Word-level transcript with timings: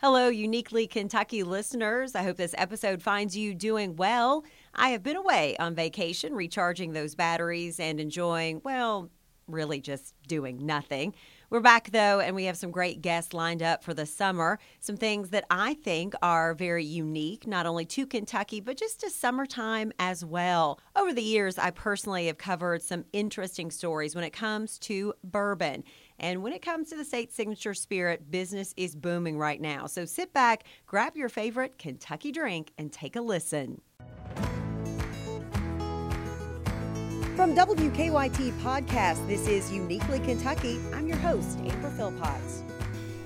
Hello, 0.00 0.28
Uniquely 0.28 0.86
Kentucky 0.86 1.42
listeners. 1.42 2.14
I 2.14 2.22
hope 2.22 2.36
this 2.36 2.54
episode 2.56 3.02
finds 3.02 3.36
you 3.36 3.52
doing 3.52 3.96
well. 3.96 4.44
I 4.72 4.90
have 4.90 5.02
been 5.02 5.16
away 5.16 5.56
on 5.56 5.74
vacation, 5.74 6.36
recharging 6.36 6.92
those 6.92 7.16
batteries 7.16 7.80
and 7.80 7.98
enjoying, 7.98 8.60
well, 8.62 9.10
really 9.48 9.80
just 9.80 10.14
doing 10.28 10.64
nothing. 10.64 11.14
We're 11.50 11.58
back 11.58 11.90
though, 11.90 12.20
and 12.20 12.36
we 12.36 12.44
have 12.44 12.56
some 12.56 12.70
great 12.70 13.02
guests 13.02 13.32
lined 13.34 13.62
up 13.62 13.82
for 13.82 13.92
the 13.92 14.06
summer. 14.06 14.60
Some 14.78 14.96
things 14.96 15.30
that 15.30 15.46
I 15.50 15.74
think 15.74 16.14
are 16.22 16.54
very 16.54 16.84
unique, 16.84 17.46
not 17.48 17.66
only 17.66 17.86
to 17.86 18.06
Kentucky, 18.06 18.60
but 18.60 18.76
just 18.76 19.00
to 19.00 19.10
summertime 19.10 19.90
as 19.98 20.24
well. 20.24 20.78
Over 20.94 21.12
the 21.12 21.22
years, 21.22 21.58
I 21.58 21.70
personally 21.72 22.26
have 22.26 22.38
covered 22.38 22.82
some 22.82 23.04
interesting 23.12 23.72
stories 23.72 24.14
when 24.14 24.22
it 24.22 24.32
comes 24.32 24.78
to 24.80 25.14
bourbon. 25.24 25.82
And 26.18 26.42
when 26.42 26.52
it 26.52 26.62
comes 26.62 26.90
to 26.90 26.96
the 26.96 27.04
state 27.04 27.32
signature 27.32 27.74
spirit, 27.74 28.30
business 28.30 28.74
is 28.76 28.96
booming 28.96 29.38
right 29.38 29.60
now. 29.60 29.86
So 29.86 30.04
sit 30.04 30.32
back, 30.32 30.64
grab 30.86 31.16
your 31.16 31.28
favorite 31.28 31.78
Kentucky 31.78 32.32
drink, 32.32 32.72
and 32.78 32.92
take 32.92 33.16
a 33.16 33.20
listen. 33.20 33.80
From 37.36 37.54
WKYT 37.54 38.50
Podcast, 38.60 39.24
this 39.28 39.46
is 39.46 39.70
Uniquely 39.70 40.18
Kentucky. 40.18 40.80
I'm 40.92 41.06
your 41.06 41.18
host, 41.18 41.58
Amber 41.60 41.90
Philpotts. 41.90 42.67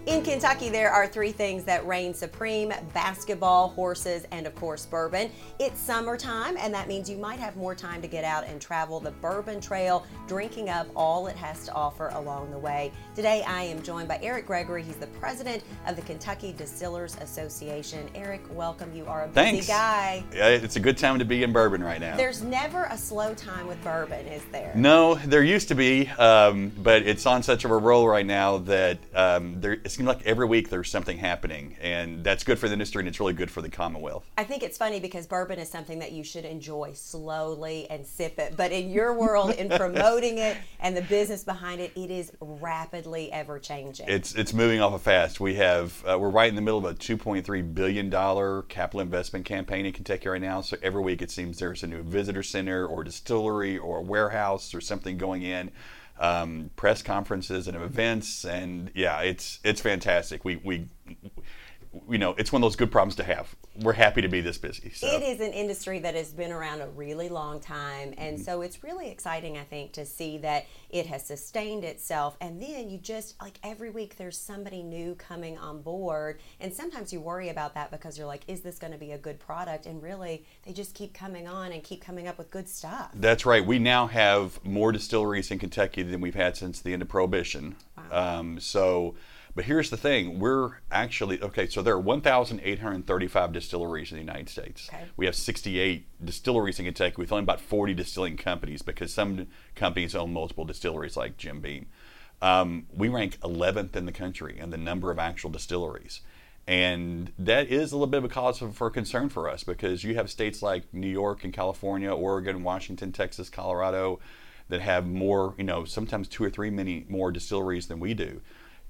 In 0.05 0.25
Kentucky, 0.25 0.69
there 0.69 0.91
are 0.91 1.07
three 1.07 1.31
things 1.31 1.63
that 1.63 1.87
reign 1.87 2.13
supreme 2.13 2.73
basketball, 2.93 3.69
horses, 3.69 4.27
and 4.33 4.49
of 4.49 4.55
course, 4.57 4.85
bourbon. 4.85 5.31
It's 5.61 5.81
summertime, 5.81 6.57
and 6.59 6.75
that 6.75 6.89
means 6.89 7.09
you 7.09 7.19
might 7.19 7.39
have 7.39 7.57
more 7.57 7.77
time 7.77 8.03
to 8.03 8.09
get 8.09 8.25
out 8.25 8.45
and 8.45 8.61
travel 8.61 8.99
the 8.99 9.13
Bourbon 9.13 9.61
Trail, 9.61 10.05
drinking 10.27 10.71
up 10.71 10.89
all 10.97 11.29
it 11.29 11.37
has 11.37 11.67
to 11.67 11.73
offer 11.73 12.09
along 12.15 12.51
the 12.51 12.59
way. 12.59 12.91
Today, 13.15 13.45
I 13.47 13.63
am 13.63 13.81
joined 13.81 14.09
by 14.09 14.19
Eric 14.23 14.45
Gregory. 14.45 14.83
He's 14.83 14.97
the 14.97 15.07
president 15.07 15.63
of 15.87 15.95
the 15.95 16.03
Kentucky 16.03 16.53
Distillers 16.53 17.17
Association. 17.21 18.09
Eric, 18.17 18.43
welcome. 18.51 18.93
You 18.93 19.07
are 19.07 19.27
a 19.27 19.29
busy 19.29 19.35
Thanks. 19.35 19.69
guy. 19.69 20.25
Yeah, 20.35 20.49
it's 20.49 20.75
a 20.75 20.81
good 20.81 20.99
time 20.99 21.21
to 21.21 21.25
be 21.25 21.45
in 21.45 21.53
bourbon 21.53 21.83
right 21.83 22.01
now. 22.01 22.17
There's 22.17 22.43
never 22.43 22.89
a 22.91 22.99
slow 22.99 23.35
time 23.35 23.69
with 23.69 23.83
bourbon, 23.85 24.27
is 24.27 24.43
there? 24.51 24.73
no, 24.75 25.15
there 25.15 25.45
used 25.45 25.69
to 25.69 25.77
be, 25.77 26.09
um, 26.19 26.73
but 26.79 27.03
it's 27.03 27.25
on 27.25 27.45
such 27.45 27.65
of 27.65 27.71
a 27.71 27.77
roll 27.77 28.09
right 28.09 28.27
now 28.27 28.59
that 28.59 28.99
um, 29.15 29.61
there, 29.61 29.79
seems 29.95 30.07
like 30.07 30.25
every 30.27 30.47
week 30.47 30.71
there's 30.71 30.91
something 30.91 31.19
happening, 31.19 31.77
and 31.81 32.25
that's 32.25 32.45
good 32.45 32.59
for 32.59 32.69
the 32.69 32.73
industry 32.73 33.01
and 33.01 33.09
it's 33.09 33.21
really 33.21 33.33
good 33.33 33.51
for 33.51 33.63
the 33.63 33.69
Commonwealth. 33.69 34.31
I 34.39 34.45
think 34.45 34.63
it's 34.63 34.79
funny 34.79 35.01
because 35.01 35.27
bourbon 35.27 35.59
is 35.59 35.69
something 35.69 35.99
that 35.99 36.13
you 36.13 36.25
should 36.25 36.45
enjoy 36.45 36.93
slowly 36.95 37.89
and 37.91 38.07
sip 38.07 38.39
it. 38.39 38.57
But 38.57 38.73
in 38.73 38.91
your 38.91 39.13
world, 39.13 39.55
in 39.55 39.69
promoting 39.77 40.39
it 40.39 40.57
and 40.81 40.97
the 40.97 41.03
business 41.03 41.45
behind 41.45 41.81
it, 41.81 41.93
it 41.97 42.11
is 42.11 42.33
rapidly 42.41 43.31
ever 43.33 43.59
changing. 43.59 44.09
It's 44.09 44.35
it's 44.35 44.53
moving 44.53 44.81
off 44.81 44.95
of 44.95 45.03
fast. 45.03 45.41
We 45.41 45.55
have 45.57 46.03
uh, 46.07 46.19
we're 46.19 46.31
right 46.31 46.49
in 46.49 46.55
the 46.55 46.63
middle 46.63 46.79
of 46.79 46.85
a 46.85 46.95
2.3 46.95 47.75
billion 47.75 48.11
dollar 48.11 48.63
capital 48.63 49.01
investment 49.01 49.45
campaign 49.45 49.87
in 49.87 49.93
Kentucky 49.93 50.29
right 50.29 50.41
now. 50.41 50.61
So 50.61 50.77
every 50.83 51.03
week 51.03 51.23
it 51.23 51.31
seems 51.31 51.59
there's 51.59 51.83
a 51.83 51.87
new 51.87 52.03
visitor 52.03 52.43
center 52.43 52.87
or 52.87 53.05
distillery 53.05 53.79
or 53.79 54.03
warehouse 54.03 54.75
or 54.75 54.81
something 54.81 55.19
going 55.19 55.43
in. 55.43 55.71
Um, 56.23 56.71
press 56.77 57.03
conferences 57.03 57.67
and 57.67 57.77
events, 57.77 58.45
and 58.45 58.93
yeah, 58.95 59.21
it's 59.23 59.59
it's 59.65 59.81
fantastic. 59.81 60.45
We 60.45 60.57
we 60.63 60.87
you 62.09 62.19
know 62.19 62.35
it's 62.39 62.53
one 62.53 62.63
of 62.63 62.65
those 62.65 62.77
good 62.77 62.91
problems 62.91 63.17
to 63.17 63.25
have. 63.25 63.55
We're 63.81 63.93
happy 63.93 64.23
to 64.23 64.29
be 64.29 64.41
this 64.41 64.59
busy. 64.59 64.91
So. 64.91 65.07
It 65.07 65.23
is 65.23 65.41
an 65.41 65.53
industry 65.53 65.99
that 66.01 66.15
has 66.15 66.33
been 66.33 66.53
around 66.53 66.81
a 66.81 66.89
really 66.89 67.29
long 67.29 67.61
time, 67.61 68.15
and 68.19 68.41
so 68.41 68.63
it's 68.63 68.83
really 68.83 69.11
exciting, 69.11 69.59
I 69.59 69.65
think, 69.65 69.93
to 69.93 70.07
see 70.07 70.39
that 70.39 70.67
it 70.91 71.07
has 71.07 71.25
sustained 71.25 71.85
itself. 71.85 72.37
And 72.41 72.61
then 72.61 72.91
you 72.91 72.99
just 72.99 73.41
like 73.41 73.59
every 73.63 73.91
week 73.91 74.17
there's 74.17 74.39
somebody 74.39 74.83
new 74.83 75.15
coming 75.17 75.59
on 75.59 75.83
board, 75.83 76.41
and 76.61 76.73
sometimes 76.73 77.13
you 77.13 77.21
worry 77.21 77.51
about 77.51 77.75
that 77.75 77.91
because 77.91 78.17
you're 78.17 78.27
like, 78.27 78.43
is 78.47 78.61
this 78.61 78.79
going 78.79 78.93
to 78.93 78.99
be 78.99 79.13
a 79.13 79.19
good 79.19 79.39
product? 79.39 79.87
And 79.87 80.03
really, 80.03 80.45
they 80.65 80.73
just 80.73 80.95
keep 80.95 81.15
coming 81.15 81.47
on 81.47 81.73
and 81.73 81.83
keep 81.83 82.03
coming 82.03 82.27
up 82.27 82.39
with 82.39 82.51
good 82.51 82.69
stuff. 82.69 83.11
That's 83.15 83.45
right. 83.47 83.65
We 83.65 83.79
now 83.79 84.07
have 84.07 84.65
more 84.65 84.93
distilleries 84.93 85.51
in 85.51 85.59
Kentucky 85.59 86.03
than 86.03 86.21
we've 86.21 86.35
had 86.35 86.57
since 86.57 86.81
the 86.81 86.93
end 86.93 87.03
of 87.03 87.09
Prohibition. 87.09 87.77
Um, 88.11 88.61
so, 88.61 89.15
but 89.55 89.65
here's 89.65 89.91
the 89.91 89.97
thing: 89.97 90.39
we're 90.39 90.79
actually 90.91 91.41
okay. 91.43 91.67
So 91.67 91.83
there 91.83 91.95
are 91.95 92.01
1,835 92.01 93.53
distilleries 93.53 94.11
in 94.11 94.17
the 94.17 94.23
United 94.23 94.49
States. 94.49 94.89
Okay. 94.93 95.05
We 95.17 95.27
have 95.27 95.37
68 95.37 96.07
distilleries 96.25 96.79
in 96.79 96.87
Kentucky. 96.87 97.17
We've 97.19 97.33
only 97.33 97.43
about 97.43 97.61
40 97.61 97.95
distilling 97.95 98.37
companies 98.37 98.83
because 98.83 99.13
some 99.13 99.47
companies 99.75 100.15
own 100.15 100.33
multiple 100.33 100.65
distilleries, 100.65 101.17
like 101.17 101.37
Jim 101.37 101.61
Beam. 101.61 101.87
Um, 102.41 102.87
we 102.93 103.09
rank 103.09 103.39
11th 103.41 103.95
in 103.95 104.05
the 104.05 104.13
country 104.13 104.59
in 104.59 104.71
the 104.71 104.77
number 104.77 105.11
of 105.13 105.19
actual 105.19 105.51
distilleries. 105.51 106.23
And 106.67 107.33
that 107.39 107.69
is 107.69 107.93
a 107.93 107.97
little 107.97 108.09
bit 108.09 108.19
of 108.19 108.25
a 108.25 108.29
cause 108.29 108.59
for, 108.59 108.71
for 108.71 108.91
concern 108.91 109.29
for 109.29 109.49
us 109.49 109.65
because 109.65 110.05
you 110.05 110.15
have 110.15 110.31
states 110.31 110.63
like 110.63 110.93
New 110.93 111.09
York 111.09 111.45
and 111.45 111.53
California, 111.53 112.13
Oregon, 112.13 112.63
Washington, 112.63 113.13
Texas, 113.13 113.49
Colorado 113.49 114.21
that 114.69 114.81
have 114.81 115.07
more, 115.07 115.55
you 115.59 115.65
know, 115.65 115.85
sometimes 115.85 116.29
two 116.29 116.45
or 116.45 116.51
three 116.51 116.71
many 116.71 117.05
more 117.09 117.33
distilleries 117.33 117.89
than 117.89 118.01
we 118.01 118.15
do. 118.15 118.41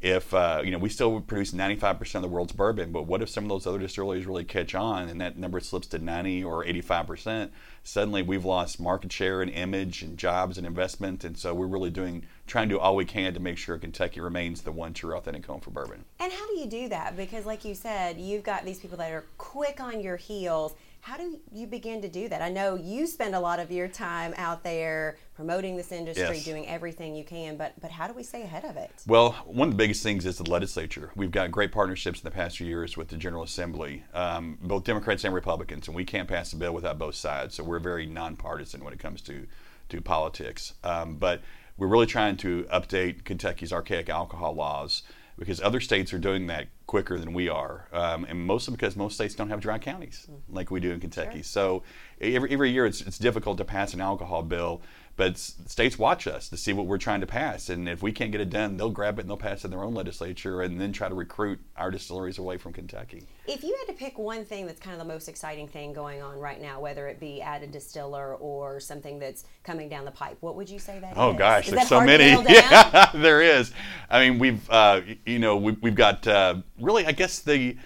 If, 0.03 0.35
uh, 0.35 0.63
you 0.65 0.73
know, 0.73 0.79
we 0.79 0.89
still 0.89 1.21
produce 1.21 1.53
95% 1.53 2.17
of 2.17 2.23
the 2.23 2.29
world's 2.29 2.53
bourbon, 2.53 2.91
but 2.91 3.07
what 3.07 3.23
if 3.23 3.29
some 3.29 3.45
of 3.45 3.49
those 3.49 3.69
other 3.69 3.79
distilleries 3.79 4.27
really 4.27 4.43
catch 4.43 4.75
on 4.75 5.09
and 5.09 5.21
that 5.21 5.39
number 5.39 5.61
slips 5.61 5.87
to 5.89 5.99
90 6.01 6.43
or 6.43 6.65
85%? 6.65 7.51
Suddenly 7.85 8.23
we've 8.23 8.45
lost 8.45 8.81
market 8.81 9.13
share 9.13 9.43
and 9.43 9.51
image 9.51 10.03
and 10.03 10.19
jobs 10.19 10.59
and 10.59 10.67
investment. 10.67 11.23
And 11.23 11.39
so 11.39 11.55
we're 11.55 11.69
really 11.69 11.91
doing, 11.91 12.27
trying 12.49 12.69
to 12.69 12.75
do 12.75 12.81
all 12.81 12.97
we 12.97 13.05
can 13.05 13.33
to 13.33 13.39
make 13.39 13.59
sure 13.59 13.79
Kentucky 13.79 14.21
remains 14.21 14.63
the 14.63 14.73
one 14.73 14.93
true 14.93 15.17
authentic 15.17 15.47
home 15.47 15.61
for 15.61 15.71
bourbon. 15.71 16.05
And 16.19 16.33
how 16.33 16.49
do 16.49 16.59
you 16.59 16.67
do 16.67 16.89
that? 16.89 17.17
Because, 17.17 17.47
like 17.47 17.65
you 17.65 17.77
said, 17.77 18.19
you've 18.19 18.43
got 18.43 18.65
these 18.65 18.81
people 18.81 18.99
that 18.99 19.13
are 19.13 19.27
quick 19.39 19.81
on 19.81 20.01
your 20.01 20.17
heels. 20.17 20.75
How 21.03 21.17
do 21.17 21.37
you 21.51 21.67
begin 21.67 22.01
to 22.03 22.09
do 22.09 22.29
that? 22.29 22.43
I 22.43 22.49
know 22.49 22.77
you 22.77 23.09
spend 23.09 23.35
a 23.35 23.41
lot 23.41 23.59
of 23.59 23.73
your 23.73 23.89
time 23.89 24.35
out 24.37 24.63
there 24.63 25.17
promoting 25.35 25.77
this 25.77 25.91
industry, 25.91 26.37
Yes. 26.37 26.45
doing 26.45 26.69
everything 26.69 27.17
you 27.17 27.25
can, 27.25 27.57
but 27.57 27.73
but 27.81 27.91
how 27.91 28.07
do 28.07 28.15
we 28.15 28.23
stay 28.23 28.43
ahead 28.43 28.65
of 28.65 28.77
it? 28.77 28.93
Well, 29.09 29.33
one 29.45 29.67
of 29.67 29.75
the 29.75 29.79
biggest 29.79 30.05
things 30.05 30.25
is 30.25 30.39
the 30.39 30.49
legislature. 30.49 31.11
We've 31.17 31.33
got 31.33 31.51
great 31.51 31.73
partnerships 31.73 32.21
in 32.21 32.23
the 32.25 32.31
past 32.31 32.59
few 32.59 32.69
years 32.69 32.97
with 32.97 33.09
the 33.09 33.17
General 33.17 33.43
Assembly, 33.43 34.05
um, 34.15 34.59
both 34.63 34.85
Democrats 34.85 35.25
and 35.25 35.35
Republicans, 35.35 35.89
and 35.89 35.97
we 35.97 36.05
can't 36.05 36.29
pass 36.29 36.53
a 36.53 36.57
bill 36.57 36.73
without 36.73 37.01
both 37.01 37.17
sides. 37.17 37.57
So 37.57 37.65
we're 37.65 37.81
very 37.81 38.07
nonpartisan 38.07 38.85
when 38.85 38.93
it 38.93 39.01
comes 39.01 39.23
to 39.23 39.49
to 39.89 40.01
politics. 40.01 40.75
Um, 40.85 41.17
but 41.17 41.41
we're 41.77 41.89
really 41.89 42.07
trying 42.07 42.37
to 42.39 42.63
update 42.73 43.25
Kentucky's 43.25 43.73
archaic 43.73 44.09
alcohol 44.09 44.55
laws 44.55 45.03
because 45.43 45.61
other 45.61 45.81
states 45.81 46.13
are 46.13 46.19
doing 46.19 46.47
that 46.47 46.69
quicker 46.87 47.19
than 47.19 47.33
we 47.33 47.49
are, 47.49 47.89
um, 47.93 48.25
and 48.29 48.47
mostly 48.47 48.73
because 48.73 48.95
most 48.95 49.15
states 49.15 49.35
don't 49.35 49.51
have 49.51 49.61
dry 49.61 49.77
counties 49.77 50.29
like 50.49 50.71
we 50.71 50.79
do 50.79 50.93
in 50.93 51.01
Kentucky. 51.01 51.43
So 51.43 51.83
every, 52.21 52.51
every 52.51 52.71
year 52.71 52.87
it's, 52.87 53.01
it's 53.01 53.19
difficult 53.19 53.59
to 53.59 53.65
pass 53.65 53.93
an 53.93 54.01
alcohol 54.01 54.43
bill, 54.43 54.83
but 55.17 55.37
states 55.39 55.99
watch 55.99 56.27
us 56.27 56.49
to 56.49 56.57
see 56.57 56.73
what 56.73 56.87
we're 56.87 56.99
trying 56.99 57.21
to 57.21 57.27
pass, 57.27 57.69
and 57.69 57.89
if 57.89 58.03
we 58.03 58.13
can't 58.13 58.33
get 58.33 58.41
it 58.41 58.51
done, 58.51 58.77
they'll 58.77 58.91
grab 58.91 59.19
it 59.19 59.23
and 59.23 59.31
they'll 59.31 59.37
pass 59.37 59.61
it 59.63 59.67
in 59.67 59.71
their 59.71 59.83
own 59.85 59.95
legislature, 59.95 60.63
and 60.63 60.81
then 60.81 60.93
try 60.93 61.09
to 61.09 61.15
recruit 61.15 61.61
our 61.77 61.91
distilleries 61.91 62.39
away 62.39 62.57
from 62.57 62.73
Kentucky. 62.73 63.25
If 63.47 63.63
you 63.63 63.77
had 63.81 63.93
to 63.93 63.99
pick 63.99 64.19
one 64.19 64.45
thing 64.45 64.67
that's 64.67 64.81
kind 64.81 64.95
of 64.99 65.07
the 65.07 65.13
most 65.13 65.29
exciting 65.29 65.69
thing 65.69 65.93
going 65.93 66.23
on 66.23 66.39
right 66.39 66.61
now, 66.61 66.81
whether 66.81 67.09
it 67.09 67.21
be 67.21 67.43
at 67.43 67.63
a 67.63 67.67
distiller 67.67 68.37
or 68.37 68.81
something 68.81 69.19
that's 69.19 69.45
coming 69.65 69.89
down 69.89 70.05
the 70.05 70.11
pipe, 70.13 70.37
what 70.41 70.57
would 70.57 70.71
you 70.71 70.79
say 70.79 70.99
that 71.01 71.15
Oh 71.17 71.33
is? 71.33 71.39
gosh, 71.39 71.69
Is 71.69 71.75
there's 71.75 71.89
so 71.89 72.01
many. 72.01 72.31
Yeah, 72.53 73.11
there 73.15 73.43
is. 73.43 73.73
I 74.09 74.29
mean, 74.29 74.39
we've 74.39 74.71
uh, 74.71 75.03
you 75.27 75.39
know 75.39 75.57
we, 75.57 75.73
we've 75.83 75.95
got 75.95 76.27
uh, 76.27 76.57
really. 76.81 77.05
I 77.07 77.13
guess 77.13 77.41
the 77.41 77.77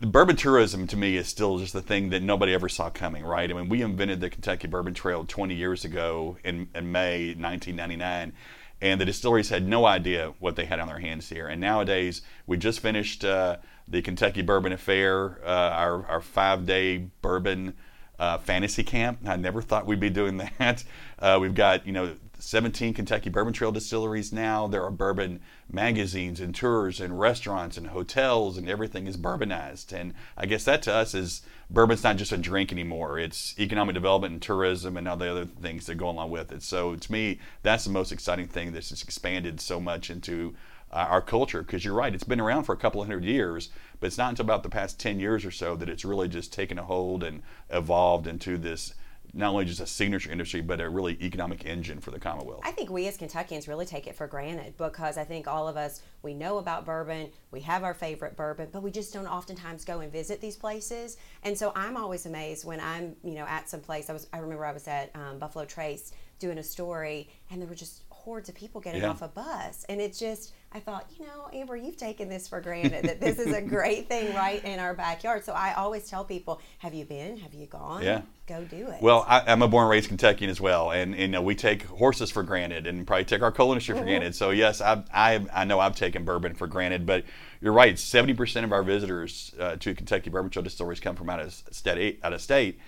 bourbon 0.00 0.36
tourism 0.36 0.86
to 0.88 0.96
me 0.96 1.16
is 1.16 1.28
still 1.28 1.58
just 1.58 1.72
the 1.72 1.82
thing 1.82 2.10
that 2.10 2.22
nobody 2.22 2.54
ever 2.54 2.68
saw 2.68 2.90
coming, 2.90 3.24
right? 3.24 3.50
I 3.50 3.54
mean, 3.54 3.68
we 3.68 3.82
invented 3.82 4.20
the 4.20 4.30
Kentucky 4.30 4.66
Bourbon 4.66 4.94
Trail 4.94 5.24
20 5.26 5.54
years 5.54 5.84
ago 5.84 6.36
in, 6.44 6.68
in 6.74 6.90
May 6.92 7.28
1999. 7.28 8.32
And 8.80 9.00
the 9.00 9.04
distilleries 9.04 9.48
had 9.48 9.66
no 9.66 9.86
idea 9.86 10.34
what 10.40 10.56
they 10.56 10.66
had 10.66 10.80
on 10.80 10.88
their 10.88 10.98
hands 10.98 11.28
here. 11.28 11.48
And 11.48 11.60
nowadays, 11.60 12.22
we 12.46 12.56
just 12.56 12.80
finished 12.80 13.24
uh, 13.24 13.56
the 13.88 14.02
Kentucky 14.02 14.42
Bourbon 14.42 14.72
Affair, 14.72 15.40
uh, 15.44 15.48
our, 15.48 16.06
our 16.06 16.20
five 16.20 16.66
day 16.66 17.08
bourbon 17.22 17.74
uh, 18.18 18.38
fantasy 18.38 18.82
camp. 18.84 19.20
I 19.26 19.36
never 19.36 19.62
thought 19.62 19.86
we'd 19.86 20.00
be 20.00 20.10
doing 20.10 20.36
that. 20.58 20.84
Uh, 21.24 21.38
we've 21.38 21.54
got, 21.54 21.86
you 21.86 21.92
know, 21.92 22.14
17 22.38 22.92
Kentucky 22.92 23.30
Bourbon 23.30 23.54
Trail 23.54 23.72
distilleries 23.72 24.30
now. 24.30 24.66
There 24.66 24.84
are 24.84 24.90
bourbon 24.90 25.40
magazines 25.72 26.38
and 26.38 26.54
tours 26.54 27.00
and 27.00 27.18
restaurants 27.18 27.78
and 27.78 27.86
hotels, 27.86 28.58
and 28.58 28.68
everything 28.68 29.06
is 29.06 29.16
bourbonized. 29.16 29.98
And 29.98 30.12
I 30.36 30.44
guess 30.44 30.64
that 30.64 30.82
to 30.82 30.92
us 30.92 31.14
is 31.14 31.40
bourbon's 31.70 32.04
not 32.04 32.18
just 32.18 32.32
a 32.32 32.36
drink 32.36 32.72
anymore. 32.72 33.18
It's 33.18 33.58
economic 33.58 33.94
development 33.94 34.32
and 34.32 34.42
tourism 34.42 34.98
and 34.98 35.08
all 35.08 35.16
the 35.16 35.30
other 35.30 35.46
things 35.46 35.86
that 35.86 35.94
go 35.94 36.10
along 36.10 36.28
with 36.28 36.52
it. 36.52 36.62
So 36.62 36.94
to 36.94 37.10
me, 37.12 37.40
that's 37.62 37.84
the 37.84 37.90
most 37.90 38.12
exciting 38.12 38.46
thing 38.46 38.72
that's 38.72 38.92
expanded 38.92 39.62
so 39.62 39.80
much 39.80 40.10
into 40.10 40.54
uh, 40.92 41.06
our 41.08 41.22
culture 41.22 41.62
because 41.62 41.86
you're 41.86 41.94
right 41.94 42.14
it's 42.14 42.22
been 42.22 42.38
around 42.38 42.62
for 42.62 42.72
a 42.72 42.76
couple 42.76 43.02
hundred 43.02 43.24
years 43.24 43.70
but 43.98 44.06
it's 44.06 44.18
not 44.18 44.28
until 44.28 44.44
about 44.44 44.62
the 44.62 44.68
past 44.68 45.00
10 45.00 45.18
years 45.18 45.44
or 45.44 45.50
so 45.50 45.74
that 45.74 45.88
it's 45.88 46.04
really 46.04 46.28
just 46.28 46.52
taken 46.52 46.78
a 46.78 46.84
hold 46.84 47.24
and 47.24 47.42
evolved 47.70 48.28
into 48.28 48.56
this 48.56 48.94
not 49.34 49.50
only 49.50 49.64
just 49.64 49.80
a 49.80 49.86
signature 49.86 50.30
industry, 50.30 50.60
but 50.60 50.80
a 50.80 50.88
really 50.88 51.18
economic 51.20 51.66
engine 51.66 52.00
for 52.00 52.10
the 52.10 52.20
Commonwealth. 52.20 52.60
I 52.64 52.70
think 52.70 52.88
we 52.90 53.06
as 53.08 53.16
Kentuckians 53.16 53.66
really 53.66 53.84
take 53.84 54.06
it 54.06 54.14
for 54.14 54.26
granted 54.26 54.76
because 54.78 55.18
I 55.18 55.24
think 55.24 55.48
all 55.48 55.66
of 55.66 55.76
us, 55.76 56.02
we 56.22 56.34
know 56.34 56.58
about 56.58 56.84
bourbon, 56.86 57.30
we 57.50 57.60
have 57.60 57.82
our 57.82 57.94
favorite 57.94 58.36
bourbon, 58.36 58.68
but 58.72 58.82
we 58.82 58.90
just 58.90 59.12
don't 59.12 59.26
oftentimes 59.26 59.84
go 59.84 60.00
and 60.00 60.12
visit 60.12 60.40
these 60.40 60.56
places. 60.56 61.16
And 61.42 61.56
so 61.58 61.72
I'm 61.74 61.96
always 61.96 62.26
amazed 62.26 62.64
when 62.64 62.78
I'm, 62.80 63.16
you 63.24 63.34
know, 63.34 63.44
at 63.46 63.68
some 63.68 63.80
place. 63.80 64.08
I 64.08 64.12
was, 64.12 64.28
I 64.32 64.38
remember 64.38 64.64
I 64.64 64.72
was 64.72 64.86
at 64.86 65.10
um, 65.16 65.38
Buffalo 65.38 65.64
Trace 65.64 66.12
doing 66.38 66.58
a 66.58 66.62
story, 66.62 67.28
and 67.50 67.60
there 67.60 67.68
were 67.68 67.74
just 67.74 68.02
hordes 68.10 68.48
of 68.48 68.54
people 68.54 68.80
getting 68.80 69.02
Yeah. 69.02 69.10
off 69.10 69.22
a 69.22 69.28
bus, 69.28 69.84
and 69.88 70.00
it's 70.00 70.18
just. 70.18 70.52
I 70.76 70.80
thought, 70.80 71.08
you 71.16 71.24
know, 71.24 71.48
Amber, 71.52 71.76
you've 71.76 71.96
taken 71.96 72.28
this 72.28 72.48
for 72.48 72.60
granted 72.60 73.04
that 73.04 73.20
this 73.20 73.38
is 73.38 73.54
a 73.54 73.62
great 73.62 74.08
thing 74.08 74.34
right 74.34 74.62
in 74.64 74.80
our 74.80 74.92
backyard. 74.92 75.44
So 75.44 75.52
I 75.52 75.72
always 75.74 76.10
tell 76.10 76.24
people, 76.24 76.60
have 76.78 76.92
you 76.92 77.04
been? 77.04 77.36
Have 77.36 77.54
you 77.54 77.66
gone? 77.66 78.02
Yeah. 78.02 78.22
Go 78.48 78.64
do 78.64 78.88
it. 78.88 79.00
Well, 79.00 79.24
I, 79.28 79.42
I'm 79.46 79.62
a 79.62 79.68
born 79.68 79.84
and 79.84 79.90
raised 79.90 80.08
Kentuckian 80.08 80.50
as 80.50 80.60
well, 80.60 80.90
and 80.90 81.14
you 81.16 81.28
know 81.28 81.40
we 81.40 81.54
take 81.54 81.84
horses 81.84 82.30
for 82.30 82.42
granted, 82.42 82.86
and 82.86 83.06
probably 83.06 83.24
take 83.24 83.40
our 83.40 83.52
coal 83.52 83.72
industry 83.72 83.96
for 83.96 84.04
granted. 84.04 84.34
So 84.34 84.50
yes, 84.50 84.82
I, 84.82 85.02
I 85.14 85.46
I 85.54 85.64
know 85.64 85.80
I've 85.80 85.96
taken 85.96 86.26
bourbon 86.26 86.54
for 86.54 86.66
granted, 86.66 87.06
but 87.06 87.24
you're 87.62 87.72
right. 87.72 87.98
Seventy 87.98 88.34
percent 88.34 88.66
of 88.66 88.72
our 88.72 88.82
visitors 88.82 89.54
uh, 89.58 89.76
to 89.76 89.94
Kentucky 89.94 90.28
Bourbon 90.28 90.50
Trail 90.50 90.62
distilleries 90.62 91.00
come 91.00 91.16
from 91.16 91.30
out 91.30 91.40
of 91.40 91.54
state. 91.70 92.20
Out 92.22 92.34
of 92.34 92.42
state, 92.42 92.78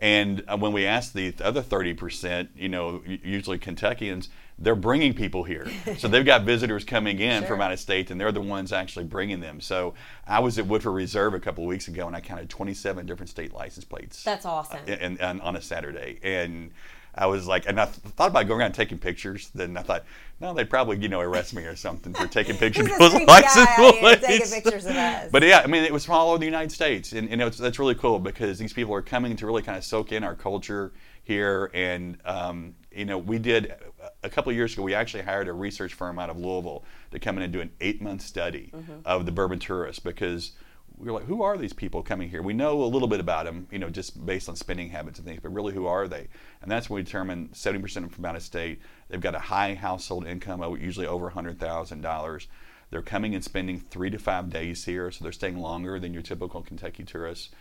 and 0.00 0.44
uh, 0.48 0.58
when 0.58 0.74
we 0.74 0.84
ask 0.84 1.14
the 1.14 1.32
other 1.40 1.62
thirty 1.62 1.94
percent, 1.94 2.50
you 2.54 2.68
know, 2.68 3.02
usually 3.06 3.56
Kentuckians, 3.56 4.28
they're 4.58 4.74
bringing 4.74 5.12
people 5.12 5.44
here. 5.44 5.66
so 5.98 6.08
they've 6.08 6.24
got 6.24 6.42
visitors 6.42 6.84
coming 6.84 7.18
in 7.18 7.44
from 7.44 7.60
out 7.60 7.72
of 7.72 7.80
state, 7.80 8.10
and 8.10 8.20
they're 8.20 8.32
the 8.32 8.40
ones 8.40 8.72
actually 8.72 9.04
bringing 9.04 9.40
them. 9.40 9.60
So 9.60 9.94
I 10.26 10.40
was 10.40 10.58
at 10.58 10.66
Woodford 10.66 10.94
Reserve 10.94 11.34
a 11.34 11.40
couple 11.40 11.64
of 11.64 11.68
weeks 11.68 11.88
ago, 11.88 12.06
and 12.06 12.16
I 12.16 12.20
counted 12.20 12.48
27 12.48 13.06
different 13.06 13.28
state 13.30 13.52
license 13.52 13.84
plates 13.84 14.22
That's 14.22 14.46
awesome. 14.46 14.78
and, 14.86 15.20
and 15.20 15.40
on 15.42 15.56
a 15.56 15.62
Saturday. 15.62 16.18
And 16.22 16.70
I 17.14 17.26
was 17.26 17.46
like, 17.46 17.66
and 17.66 17.80
I 17.80 17.86
th- 17.86 17.96
thought 18.14 18.30
about 18.30 18.46
going 18.46 18.60
around 18.60 18.72
taking 18.72 18.98
pictures. 18.98 19.50
Then 19.54 19.76
I 19.76 19.82
thought, 19.82 20.04
no, 20.40 20.52
they'd 20.52 20.68
probably, 20.68 20.98
you 20.98 21.08
know, 21.08 21.20
arrest 21.20 21.54
me 21.54 21.62
or 21.64 21.74
something 21.74 22.12
for 22.12 22.26
taking 22.26 22.56
pictures 22.58 22.90
of 22.90 22.98
those 22.98 23.14
license 23.26 23.66
out 23.68 23.76
taking 23.76 24.00
plates. 24.00 24.54
pictures 24.54 24.86
of 24.86 24.96
us? 24.96 25.28
But 25.32 25.42
yeah, 25.42 25.60
I 25.64 25.66
mean, 25.66 25.82
it 25.84 25.92
was 25.92 26.04
from 26.04 26.16
all 26.16 26.30
over 26.30 26.38
the 26.38 26.44
United 26.44 26.72
States, 26.72 27.12
and, 27.12 27.28
and 27.30 27.40
it's, 27.40 27.56
that's 27.56 27.78
really 27.78 27.94
cool 27.94 28.18
because 28.18 28.58
these 28.58 28.72
people 28.72 28.94
are 28.94 29.02
coming 29.02 29.34
to 29.36 29.46
really 29.46 29.62
kind 29.62 29.78
of 29.78 29.84
soak 29.84 30.12
in 30.12 30.24
our 30.24 30.34
culture 30.34 30.92
here. 31.24 31.70
And 31.72 32.18
um, 32.24 32.74
you 32.96 33.04
know, 33.04 33.18
we 33.18 33.38
did 33.38 33.74
a 34.22 34.30
couple 34.30 34.50
of 34.50 34.56
years 34.56 34.72
ago. 34.72 34.82
We 34.82 34.94
actually 34.94 35.22
hired 35.22 35.48
a 35.48 35.52
research 35.52 35.94
firm 35.94 36.18
out 36.18 36.30
of 36.30 36.38
Louisville 36.38 36.84
to 37.10 37.18
come 37.18 37.36
in 37.36 37.42
and 37.42 37.52
do 37.52 37.60
an 37.60 37.70
eight-month 37.80 38.22
study 38.22 38.72
of 39.04 39.26
the 39.26 39.32
bourbon 39.32 39.58
tourists 39.58 40.00
because 40.00 40.52
we 40.98 41.06
were 41.06 41.12
like, 41.12 41.26
who 41.26 41.42
are 41.42 41.58
these 41.58 41.74
people 41.74 42.02
coming 42.02 42.30
here? 42.30 42.40
We 42.40 42.54
know 42.54 42.82
a 42.82 42.86
little 42.86 43.08
bit 43.08 43.20
about 43.20 43.44
them, 43.44 43.66
you 43.70 43.78
know, 43.78 43.90
just 43.90 44.24
based 44.24 44.48
on 44.48 44.56
spending 44.56 44.88
habits 44.88 45.18
and 45.18 45.28
things, 45.28 45.40
but 45.42 45.52
really, 45.52 45.74
who 45.74 45.86
are 45.86 46.08
they? 46.08 46.28
And 46.62 46.70
that's 46.70 46.88
when 46.88 46.96
we 46.96 47.02
determined 47.02 47.52
70% 47.52 47.84
of 47.84 47.92
them 47.92 48.08
from 48.08 48.24
out 48.24 48.34
of 48.36 48.42
state. 48.42 48.80
They've 49.08 49.20
got 49.20 49.34
a 49.34 49.40
high 49.40 49.74
household 49.74 50.26
income, 50.26 50.62
uh, 50.62 50.72
usually 50.74 51.06
over 51.06 51.30
$100,000. 51.30 52.46
They're 52.90 53.02
coming 53.02 53.34
and 53.34 53.44
spending 53.44 53.80
three 53.80 54.10
to 54.10 54.18
five 54.18 54.48
days 54.48 54.84
here, 54.84 55.10
so 55.10 55.22
they're 55.22 55.32
staying 55.32 55.58
longer 55.58 55.98
than 55.98 56.14
your 56.14 56.22
typical 56.22 56.62
Kentucky 56.62 57.04
tourist. 57.04 57.52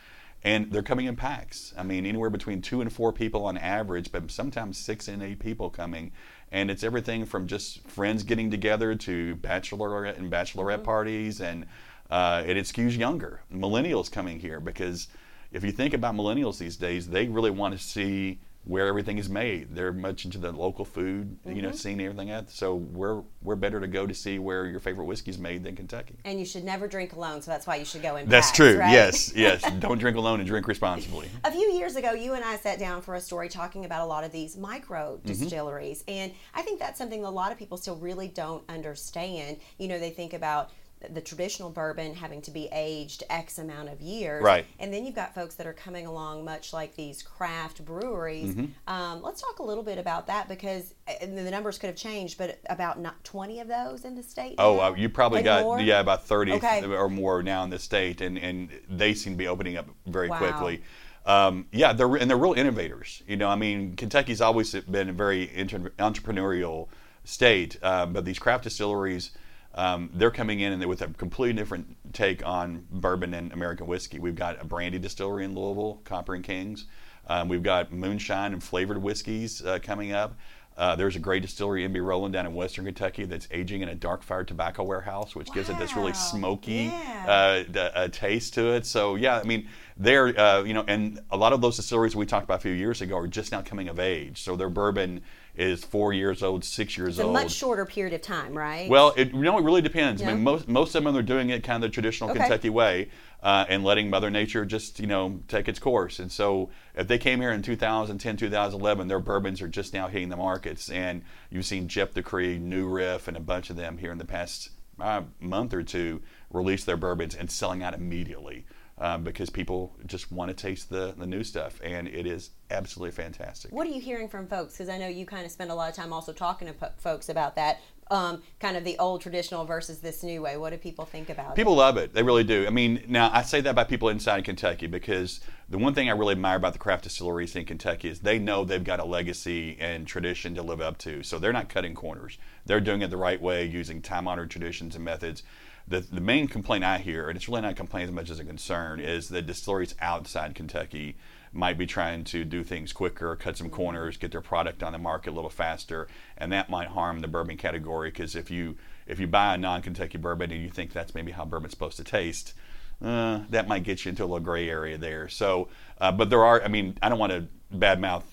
And 0.46 0.72
they're 0.72 0.84
coming 0.84 1.08
in 1.08 1.16
packs. 1.16 1.74
I 1.76 1.82
mean, 1.82 2.06
anywhere 2.06 2.30
between 2.30 2.62
two 2.62 2.80
and 2.80 2.94
four 2.94 3.12
people 3.12 3.46
on 3.46 3.58
average, 3.58 4.12
but 4.12 4.30
sometimes 4.30 4.78
six 4.78 5.08
and 5.08 5.24
eight 5.24 5.40
people 5.40 5.72
coming. 5.72 6.12
And 6.52 6.70
it's 6.70 6.84
everything 6.84 7.26
from 7.26 7.48
just 7.48 7.86
friends 7.88 8.22
getting 8.22 8.52
together 8.52 8.94
to 8.94 9.36
bachelorette 9.38 10.20
and 10.20 10.32
bachelorette 10.32 10.84
parties, 10.84 11.42
and 11.42 11.66
uh, 12.12 12.44
and 12.46 12.60
it 12.60 12.66
skews 12.66 12.96
younger. 12.96 13.42
Millennials 13.52 14.12
coming 14.12 14.40
here 14.40 14.60
because 14.60 15.08
if 15.52 15.64
you 15.64 15.72
think 15.72 15.96
about 15.96 16.14
millennials 16.14 16.60
these 16.60 16.78
days, 16.78 17.10
they 17.10 17.28
really 17.28 17.50
want 17.50 17.76
to 17.76 17.84
see 17.84 18.40
where 18.66 18.88
everything 18.88 19.18
is 19.20 19.30
made. 19.30 19.74
They're 19.76 19.94
much 19.94 20.26
into 20.26 20.38
the 20.40 20.52
local 20.52 20.86
food, 20.86 21.38
you 21.46 21.62
know, 21.62 21.72
seeing 21.72 22.02
everything 22.02 22.32
at. 22.32 22.50
So 22.50 22.76
we're 22.76 23.22
we're 23.42 23.56
better 23.56 23.80
to 23.80 23.88
go 23.88 24.06
to 24.08 24.14
see 24.14 24.40
where 24.40 24.66
your 24.66 24.80
favorite 24.80 25.06
whiskey 25.06 25.30
is 25.32 25.38
made 25.38 25.64
than 25.64 25.76
Kentucky. 25.76 26.16
and 26.26 26.40
you 26.40 26.46
should 26.46 26.64
never 26.64 26.88
drink 26.88 27.14
alone, 27.14 27.42
so 27.42 27.52
that's 27.52 27.68
why 27.68 27.76
you 27.76 27.86
should 27.86 28.02
go 28.02 28.16
in. 28.16 28.28
That's 28.28 28.48
packs, 28.48 28.58
true. 28.58 28.78
right? 28.80 28.92
Yes, 28.92 29.34
yes. 29.36 29.64
Don't 29.80 30.00
drink 30.00 30.18
alone 30.18 30.40
and 30.40 30.48
drink 30.48 30.68
responsibly. 30.68 31.30
A 31.44 31.52
few 31.52 31.72
years 31.74 31.96
ago, 31.96 32.12
you 32.14 32.34
and 32.34 32.44
I 32.44 32.58
sat 32.58 32.80
down 32.80 33.02
for 33.02 33.16
a 33.16 33.22
story 33.22 33.50
talking 33.50 33.86
about 33.86 34.02
a 34.02 34.06
lot 34.06 34.24
of 34.24 34.32
these 34.32 34.58
micro 34.58 35.16
Mm-hmm. 35.18 35.28
distilleries, 35.28 36.04
and 36.08 36.32
I 36.54 36.62
think 36.64 36.80
that's 36.80 36.98
something 36.98 37.24
a 37.24 37.30
lot 37.30 37.52
of 37.52 37.58
people 37.58 37.78
still 37.78 37.96
really 37.98 38.28
don't 38.28 38.64
understand. 38.70 39.58
You 39.78 39.88
know, 39.88 40.00
they 40.00 40.10
think 40.10 40.34
about 40.34 40.72
the 41.12 41.22
traditional 41.22 41.70
bourbon 41.70 42.16
having 42.16 42.42
to 42.42 42.52
be 42.52 42.68
aged 42.72 43.24
X 43.30 43.60
amount 43.60 43.90
of 43.90 44.02
years, 44.02 44.42
Right. 44.44 44.66
And 44.80 44.92
then 44.94 45.06
you've 45.06 45.16
got 45.16 45.36
folks 45.36 45.56
that 45.56 45.68
are 45.68 45.74
coming 45.74 46.08
along, 46.08 46.46
much 46.46 46.74
like 46.74 46.96
these 46.96 47.22
craft 47.22 47.86
breweries. 47.86 48.56
Mm-hmm. 48.56 48.66
Um, 48.92 49.22
let's 49.22 49.42
talk 49.42 49.60
a 49.60 49.64
little 49.64 49.84
bit 49.84 49.98
about 49.98 50.28
that 50.28 50.48
because 50.48 50.94
the 51.22 51.28
numbers 51.52 51.78
could 51.78 51.88
have 51.88 51.96
changed, 51.96 52.38
but 52.38 52.60
about 52.70 53.00
not 53.00 53.24
twenty 53.24 53.60
of 53.60 53.68
those 53.68 54.06
in 54.06 54.16
the 54.16 54.24
state. 54.24 54.56
Oh, 54.58 54.80
uh, 54.80 54.96
you 54.96 55.10
probably 55.10 55.44
got 55.44 55.64
more? 55.64 55.80
yeah 55.80 56.00
about 56.00 56.26
thirty 56.26 56.54
Okay. 56.54 56.84
or 56.86 57.10
more 57.10 57.44
now 57.44 57.64
in 57.64 57.70
the 57.70 57.80
state, 57.80 58.22
and 58.22 58.38
and 58.38 58.70
they 58.90 59.14
seem 59.14 59.34
to 59.34 59.38
be 59.38 59.48
opening 59.48 59.78
up 59.78 59.88
very 60.08 60.30
Wow. 60.30 60.38
quickly. 60.38 60.82
Um, 61.26 61.68
yeah, 61.72 61.94
they're 61.94 62.16
and 62.16 62.30
they're 62.30 62.38
real 62.38 62.54
innovators. 62.54 63.22
You 63.28 63.36
know, 63.38 63.50
I 63.50 63.56
mean, 63.56 63.96
Kentucky's 63.96 64.42
always 64.42 64.74
been 64.74 65.10
a 65.10 65.14
very 65.14 65.54
inter- 65.54 65.92
entrepreneurial 66.00 66.88
state, 67.24 67.78
uh, 67.82 68.06
but 68.06 68.26
these 68.26 68.40
craft 68.40 68.64
distilleries. 68.64 69.32
Um, 69.76 70.10
they're 70.14 70.32
coming 70.32 70.62
in 70.62 70.72
and 70.72 70.82
they 70.82 70.86
with 70.86 71.02
a 71.02 71.08
completely 71.08 71.54
different 71.62 71.98
take 72.14 72.46
on 72.46 72.86
bourbon 72.92 73.34
and 73.34 73.52
American 73.52 73.88
whiskey. 73.88 74.20
We've 74.20 74.36
got 74.36 74.62
a 74.62 74.66
brandy 74.66 75.00
distillery 75.00 75.44
in 75.44 75.54
Louisville, 75.54 76.02
Copper 76.06 76.34
and 76.34 76.44
Kings. 76.44 76.86
Um, 77.28 77.50
we've 77.50 77.64
got 77.64 77.92
moonshine 77.92 78.54
and 78.54 78.64
flavored 78.64 79.02
whiskeys 79.02 79.64
uh, 79.66 79.80
coming 79.82 80.14
up. 80.14 80.38
Uh, 80.78 80.94
there's 80.96 81.16
a 81.16 81.20
great 81.20 81.42
distillery, 81.42 81.88
MB 81.88 82.06
Roland, 82.06 82.34
down 82.34 82.46
in 82.46 82.54
Western 82.54 82.84
Kentucky 82.84 83.24
that's 83.24 83.48
aging 83.52 83.82
in 83.82 83.88
a 83.88 83.96
dark 83.96 84.22
fired 84.22 84.46
tobacco 84.48 84.84
warehouse, 84.84 85.34
which 85.34 85.50
gives 85.54 85.70
it 85.70 85.78
this 85.80 85.96
really 85.96 86.12
smoky 86.14 86.92
Yeah. 86.92 87.26
uh, 87.28 87.64
d- 87.72 87.80
uh, 87.80 88.08
taste 88.10 88.54
to 88.56 88.74
it. 88.74 88.86
So 88.86 89.16
yeah, 89.16 89.40
I 89.40 89.44
mean, 89.44 89.70
they're 89.98 90.38
uh, 90.38 90.64
you 90.64 90.74
know, 90.74 90.84
and 90.88 91.20
a 91.32 91.38
lot 91.38 91.54
of 91.54 91.62
those 91.62 91.78
distilleries 91.78 92.14
we 92.16 92.26
talked 92.26 92.44
about 92.44 92.58
a 92.60 92.62
few 92.62 92.74
years 92.74 93.02
ago 93.02 93.18
are 93.18 93.28
just 93.28 93.54
now 93.54 93.62
coming 93.62 93.88
of 93.88 94.00
age. 94.00 94.42
So 94.42 94.58
their 94.58 94.70
bourbon 94.70 95.22
is 95.58 95.84
four 95.84 96.14
years 96.14 96.44
old, 96.44 96.64
six 96.64 96.98
years 96.98 97.16
It's 97.16 97.20
a 97.20 97.24
old. 97.24 97.34
much 97.34 97.52
shorter 97.52 97.86
period 97.86 98.14
of 98.14 98.22
time, 98.22 98.54
right? 98.58 98.90
Well, 98.90 99.14
it 99.16 99.34
you 99.34 99.42
know 99.42 99.58
it 99.58 99.64
really 99.64 99.82
depends. 99.82 100.22
I 100.22 100.28
mean, 100.34 100.44
most 100.44 100.68
most 100.68 100.96
of 100.96 101.04
them 101.04 101.16
are 101.16 101.22
doing 101.22 101.50
it 101.50 101.64
kind 101.64 101.84
of 101.84 101.90
the 101.90 101.94
traditional 101.94 102.30
Okay. 102.30 102.40
Kentucky 102.40 102.70
way, 102.70 103.10
uh, 103.44 103.66
and 103.70 103.84
letting 103.84 104.10
Mother 104.10 104.30
Nature 104.30 104.66
just 104.66 105.00
you 105.00 105.08
know 105.08 105.40
take 105.48 105.68
its 105.68 105.80
course. 105.80 106.20
And 106.20 106.32
so, 106.32 106.70
if 106.96 107.08
they 107.08 107.18
came 107.18 107.42
here 107.42 107.52
in 107.52 107.62
2010, 107.62 108.38
2011, 108.38 109.08
their 109.08 109.20
bourbons 109.20 109.62
are 109.62 109.68
just 109.68 109.94
now 109.94 110.08
hitting 110.08 110.30
the 110.30 110.38
markets. 110.38 110.90
And 110.90 111.22
you've 111.50 111.66
seen 111.66 111.88
Jeptha 111.88 112.24
Creed, 112.24 112.62
New 112.62 112.88
Riff, 112.88 113.28
and 113.28 113.38
a 113.38 113.42
bunch 113.42 113.70
of 113.70 113.76
them 113.76 113.98
here 113.98 114.12
in 114.12 114.18
the 114.18 114.26
past 114.26 114.70
uh, 115.00 115.24
month 115.40 115.74
or 115.74 115.84
two 115.84 116.22
release 116.52 116.84
their 116.86 116.98
bourbons 116.98 117.36
and 117.36 117.52
selling 117.52 117.84
out 117.84 117.94
immediately. 117.94 118.66
Um, 118.98 119.26
because 119.26 119.50
people 119.50 119.94
just 120.06 120.32
want 120.32 120.48
to 120.50 120.56
taste 120.56 120.90
the, 120.90 121.14
the 121.18 121.28
new 121.28 121.44
stuff, 121.44 121.82
and 121.84 122.08
it 122.08 122.26
is 122.26 122.52
absolutely 122.72 123.12
fantastic. 123.12 123.74
What 123.74 123.86
are 123.88 123.90
you 123.90 124.00
hearing 124.00 124.30
from 124.30 124.48
folks? 124.48 124.72
Because 124.72 124.88
I 124.88 124.98
know 124.98 125.10
you 125.10 125.26
kind 125.26 125.46
of 125.46 125.52
spend 125.52 125.70
a 125.70 125.76
lot 125.76 125.90
of 125.90 125.96
time 125.96 126.14
also 126.14 126.32
talking 126.32 126.70
to 126.70 126.74
po- 126.74 126.92
folks 126.98 127.28
about 127.28 127.58
that, 127.58 127.82
um, 128.10 128.42
kind 128.60 128.78
of 128.78 128.84
the 128.84 128.98
old 128.98 129.22
traditional 129.22 129.66
versus 129.66 130.00
this 130.00 130.24
new 130.24 130.42
way. 130.42 130.58
What 130.58 130.70
do 130.70 130.78
people 130.78 131.06
think 131.06 131.30
about 131.30 131.52
it? 131.52 131.56
People 131.56 131.76
love 131.76 131.98
it. 131.98 132.14
They 132.14 132.24
really 132.24 132.44
do. 132.44 132.66
I 132.68 132.70
mean, 132.70 133.04
now 133.08 133.30
I 133.34 133.42
say 133.42 133.62
that 133.62 133.76
by 133.76 133.84
people 133.84 134.10
inside 134.10 134.46
Kentucky 134.46 134.88
because 134.88 135.42
the 135.68 135.78
one 135.78 135.94
thing 135.94 136.08
I 136.08 136.14
really 136.14 136.34
admire 136.34 136.58
about 136.58 136.74
the 136.74 136.80
craft 136.80 137.04
distilleries 137.04 137.56
in 137.56 137.66
Kentucky 137.66 138.10
is 138.10 138.20
they 138.20 138.38
know 138.38 138.64
they've 138.64 138.84
got 138.84 139.00
a 139.00 139.06
legacy 139.06 139.76
and 139.80 140.08
tradition 140.08 140.54
to 140.56 140.62
live 140.62 140.82
up 140.82 140.98
to. 141.00 141.24
So 141.24 141.40
they're 141.40 141.52
not 141.52 141.68
cutting 141.68 141.96
corners. 141.96 142.38
They're 142.66 142.80
doing 142.80 143.02
it 143.02 143.10
the 143.10 143.18
right 143.18 143.42
way 143.42 143.66
using 143.66 144.02
time 144.02 144.28
honored 144.28 144.52
traditions 144.52 144.96
and 144.96 145.04
methods. 145.04 145.44
The, 145.88 146.00
the 146.00 146.22
main 146.22 146.48
complaint 146.48 146.84
I 146.84 146.98
hear, 146.98 147.30
and 147.30 147.38
it's 147.38 147.48
really 147.48 147.62
not 147.62 147.72
a 147.72 147.76
complaint 147.76 148.10
as 148.10 148.16
much 148.16 148.30
as 148.30 148.40
a 148.40 148.44
concern, 148.44 149.00
is 149.00 149.30
that 149.30 149.46
distilleries 149.46 149.94
outside 150.02 150.56
Kentucky 150.56 151.16
might 151.54 151.78
be 151.78 151.86
trying 151.86 152.24
to 152.26 152.44
do 152.44 152.64
things 152.64 152.92
quicker, 152.92 153.36
cut 153.36 153.58
some 153.58 153.70
corners, 153.70 154.18
get 154.18 154.32
their 154.32 154.42
product 154.42 154.84
on 154.84 154.92
the 154.92 154.98
market 154.98 155.30
a 155.30 155.34
little 155.34 155.50
faster, 155.50 156.08
and 156.38 156.52
that 156.52 156.70
might 156.70 156.90
harm 156.90 157.20
the 157.20 157.28
bourbon 157.28 157.56
category 157.56 158.10
because 158.10 158.36
if 158.36 158.52
you 158.52 158.76
if 159.08 159.20
you 159.20 159.28
buy 159.28 159.54
a 159.54 159.58
non-Kentucky 159.58 160.18
bourbon 160.18 160.52
and 160.52 160.62
you 160.62 160.70
think 160.70 160.92
that's 160.92 161.14
maybe 161.14 161.32
how 161.32 161.46
bourbon's 161.46 161.72
supposed 161.72 161.98
to 161.98 162.04
taste, 162.04 162.56
uh, 163.04 163.42
that 163.50 163.68
might 163.68 163.84
get 163.84 164.04
you 164.04 164.10
into 164.10 164.24
a 164.24 164.26
little 164.26 164.40
gray 164.40 164.68
area 164.68 164.98
there. 164.98 165.30
So, 165.30 165.70
uh, 166.02 166.12
but 166.12 166.30
there 166.32 166.44
are, 166.44 166.64
I 166.64 166.68
mean, 166.68 166.98
I 167.02 167.10
don't 167.10 167.20
want 167.20 167.32
to 167.32 167.48
badmouth 167.76 168.24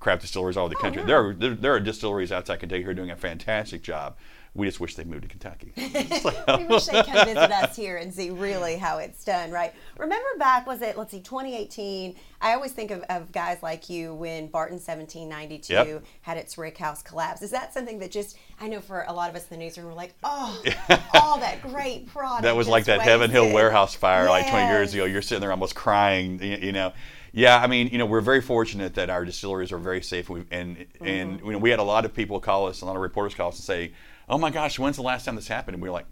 craft 0.00 0.22
distilleries 0.22 0.56
all 0.56 0.66
over 0.66 0.74
the 0.74 0.80
country. 0.80 1.02
There, 1.02 1.28
are, 1.28 1.34
there, 1.34 1.54
there 1.54 1.74
are 1.74 1.80
distilleries 1.80 2.30
outside 2.30 2.60
Kentucky 2.60 2.82
who 2.82 2.90
are 2.90 2.94
doing 2.94 3.10
a 3.10 3.16
fantastic 3.16 3.82
job. 3.82 4.16
We 4.58 4.66
just 4.66 4.80
wish 4.80 4.96
they 4.96 5.04
moved 5.04 5.22
to 5.22 5.28
Kentucky. 5.28 5.72
we 5.76 6.64
wish 6.66 6.86
they'd 6.86 7.06
come 7.06 7.24
visit 7.24 7.52
us 7.52 7.76
here 7.76 7.96
and 7.96 8.12
see 8.12 8.30
really 8.30 8.76
how 8.76 8.98
it's 8.98 9.24
done, 9.24 9.52
right? 9.52 9.72
Remember 9.96 10.28
back, 10.36 10.66
was 10.66 10.82
it, 10.82 10.98
let's 10.98 11.12
see, 11.12 11.20
2018? 11.20 12.16
I 12.40 12.54
always 12.54 12.72
think 12.72 12.90
of, 12.90 13.02
of 13.08 13.30
guys 13.30 13.62
like 13.62 13.88
you 13.88 14.12
when 14.14 14.48
Barton 14.48 14.74
1792 14.74 15.72
Yep. 15.72 16.04
had 16.22 16.36
its 16.38 16.58
Rick 16.58 16.76
House 16.76 17.02
collapse. 17.02 17.40
Is 17.42 17.52
that 17.52 17.72
something 17.72 18.00
that 18.00 18.10
just, 18.10 18.36
I 18.60 18.66
know 18.66 18.80
for 18.80 19.04
a 19.06 19.12
lot 19.12 19.30
of 19.30 19.36
us 19.36 19.46
in 19.48 19.58
the 19.58 19.64
newsroom, 19.64 19.86
we're 19.86 19.94
like, 19.94 20.14
oh, 20.24 20.60
all 21.14 21.38
that 21.38 21.62
great 21.62 22.08
product. 22.08 22.42
that 22.42 22.56
was 22.56 22.66
like 22.66 22.86
that 22.86 23.00
Heaven 23.00 23.30
Hill 23.30 23.52
warehouse 23.52 23.94
fire 23.94 24.28
like 24.28 24.50
20 24.50 24.66
years 24.66 24.92
ago. 24.92 25.04
You're 25.04 25.22
sitting 25.22 25.40
there 25.40 25.52
almost 25.52 25.76
crying, 25.76 26.42
you 26.42 26.72
know. 26.72 26.92
Yeah, 27.32 27.58
I 27.58 27.66
mean, 27.66 27.88
you 27.88 27.98
know, 27.98 28.06
we're 28.06 28.20
very 28.20 28.40
fortunate 28.40 28.94
that 28.94 29.10
our 29.10 29.24
distilleries 29.24 29.70
are 29.70 29.78
very 29.78 30.02
safe, 30.02 30.30
and 30.30 30.46
and, 30.50 30.76
mm-hmm. 30.76 31.06
and 31.06 31.40
you 31.40 31.52
know, 31.52 31.58
we 31.58 31.70
had 31.70 31.78
a 31.78 31.84
lot 31.84 32.04
of 32.04 32.14
people 32.14 32.40
call 32.40 32.66
us, 32.66 32.80
a 32.80 32.86
lot 32.86 32.96
of 32.96 33.02
reporters 33.02 33.34
call 33.34 33.48
us 33.50 33.56
and 33.56 33.64
say, 33.64 33.92
"Oh 34.28 34.38
my 34.38 34.50
gosh, 34.50 34.78
when's 34.78 34.96
the 34.96 35.02
last 35.02 35.24
time 35.24 35.36
this 35.36 35.48
happened?" 35.48 35.74
And 35.74 35.82
we 35.82 35.88
are 35.88 35.92
like, 35.92 36.06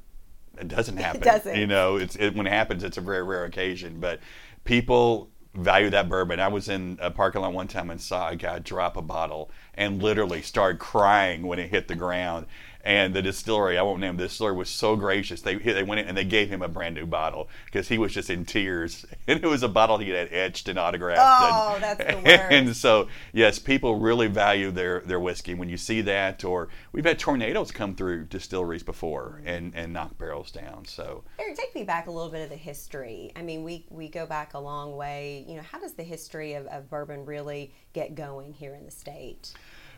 "It 0.58 0.68
doesn't 0.68 0.96
happen." 0.98 1.22
It 1.22 1.24
doesn't. 1.24 1.56
You 1.56 1.66
know, 1.66 1.96
it's 1.96 2.16
it, 2.16 2.34
when 2.34 2.46
it 2.46 2.52
happens, 2.52 2.82
it's 2.84 2.96
a 2.96 3.00
very 3.02 3.22
rare 3.22 3.44
occasion, 3.44 4.00
but 4.00 4.20
people 4.64 5.30
value 5.54 5.90
that 5.90 6.08
bourbon. 6.08 6.40
I 6.40 6.48
was 6.48 6.68
in 6.68 6.98
a 7.00 7.10
parking 7.10 7.40
lot 7.40 7.52
one 7.52 7.68
time 7.68 7.90
and 7.90 8.00
saw 8.00 8.28
a 8.28 8.36
guy 8.36 8.58
drop 8.58 8.96
a 8.96 9.02
bottle 9.02 9.50
and 9.74 10.02
literally 10.02 10.42
start 10.42 10.78
crying 10.78 11.46
when 11.46 11.58
it 11.58 11.70
hit 11.70 11.88
the 11.88 11.94
ground. 11.94 12.46
And 12.86 13.14
the 13.14 13.20
distillery, 13.20 13.78
I 13.78 13.82
won't 13.82 13.98
name 13.98 14.16
the 14.16 14.28
distillery, 14.28 14.54
was 14.54 14.70
so 14.70 14.94
gracious. 14.94 15.40
They 15.40 15.56
they 15.56 15.82
went 15.82 16.02
in 16.02 16.06
and 16.06 16.16
they 16.16 16.24
gave 16.24 16.48
him 16.48 16.62
a 16.62 16.68
brand 16.68 16.94
new 16.94 17.04
bottle 17.04 17.48
because 17.64 17.88
he 17.88 17.98
was 17.98 18.14
just 18.14 18.30
in 18.30 18.44
tears. 18.44 19.04
And 19.28 19.42
it 19.42 19.46
was 19.48 19.64
a 19.64 19.68
bottle 19.68 19.98
he 19.98 20.10
had 20.10 20.32
etched 20.32 20.68
and 20.68 20.78
autographed. 20.78 21.20
Oh, 21.20 21.74
and, 21.74 21.82
that's 21.82 21.98
the 21.98 22.16
worst. 22.24 22.52
And 22.52 22.76
so, 22.76 23.08
yes, 23.32 23.58
people 23.58 23.98
really 23.98 24.28
value 24.28 24.70
their, 24.70 25.00
their 25.00 25.18
whiskey. 25.18 25.52
When 25.52 25.68
you 25.68 25.76
see 25.76 26.00
that, 26.02 26.44
or 26.44 26.68
we've 26.92 27.04
had 27.04 27.18
tornadoes 27.18 27.72
come 27.72 27.96
through 27.96 28.26
distilleries 28.26 28.84
before 28.84 29.42
and, 29.44 29.74
and 29.74 29.92
knock 29.92 30.16
barrels 30.16 30.52
down. 30.52 30.84
So, 30.84 31.24
Eric, 31.40 31.56
take 31.56 31.74
me 31.74 31.82
back 31.82 32.06
a 32.06 32.12
little 32.12 32.30
bit 32.30 32.42
of 32.42 32.50
the 32.50 32.56
history. 32.56 33.32
I 33.34 33.42
mean, 33.42 33.64
we, 33.64 33.84
we 33.90 34.06
go 34.08 34.26
back 34.26 34.54
a 34.54 34.60
long 34.60 34.94
way. 34.94 35.44
You 35.48 35.56
know, 35.56 35.62
how 35.62 35.80
does 35.80 35.94
the 35.94 36.04
history 36.04 36.54
of, 36.54 36.66
of 36.66 36.88
bourbon 36.88 37.24
really 37.24 37.72
get 37.94 38.14
going 38.14 38.52
here 38.52 38.76
in 38.76 38.84
the 38.84 38.92
state? 38.92 39.54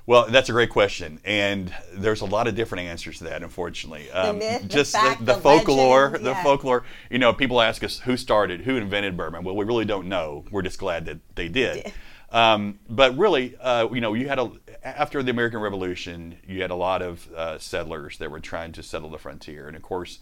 Well, 0.08 0.24
that's 0.30 0.48
a 0.48 0.52
great 0.52 0.70
question, 0.70 1.20
and 1.22 1.70
there's 1.92 2.22
a 2.22 2.24
lot 2.24 2.48
of 2.48 2.54
different 2.54 2.88
answers 2.88 3.18
to 3.18 3.24
that. 3.24 3.42
Unfortunately, 3.42 4.10
um, 4.10 4.38
the 4.38 4.44
myth, 4.44 4.66
just 4.66 4.92
the, 4.92 4.98
fact, 4.98 5.18
the, 5.20 5.34
the 5.34 5.38
folklore, 5.38 6.06
legend, 6.06 6.24
the 6.24 6.34
folklore. 6.36 6.84
You 7.10 7.18
know, 7.18 7.34
people 7.34 7.60
ask 7.60 7.84
us 7.84 7.98
who 7.98 8.16
started, 8.16 8.62
who 8.62 8.76
invented 8.76 9.18
bourbon. 9.18 9.44
Well, 9.44 9.54
we 9.54 9.66
really 9.66 9.84
don't 9.84 10.08
know. 10.08 10.46
We're 10.50 10.62
just 10.62 10.78
glad 10.78 11.04
that 11.04 11.18
they 11.34 11.48
did. 11.48 11.92
Um, 12.32 12.78
but 12.88 13.18
really, 13.18 13.54
uh, 13.60 13.88
you 13.92 14.00
know, 14.00 14.14
you 14.14 14.28
had 14.28 14.38
a 14.38 14.50
after 14.82 15.22
the 15.22 15.30
American 15.30 15.60
Revolution, 15.60 16.38
you 16.46 16.62
had 16.62 16.70
a 16.70 16.74
lot 16.74 17.02
of 17.02 17.30
uh, 17.34 17.58
settlers 17.58 18.16
that 18.16 18.30
were 18.30 18.40
trying 18.40 18.72
to 18.72 18.82
settle 18.82 19.10
the 19.10 19.18
frontier, 19.18 19.68
and 19.68 19.76
of 19.76 19.82
course, 19.82 20.20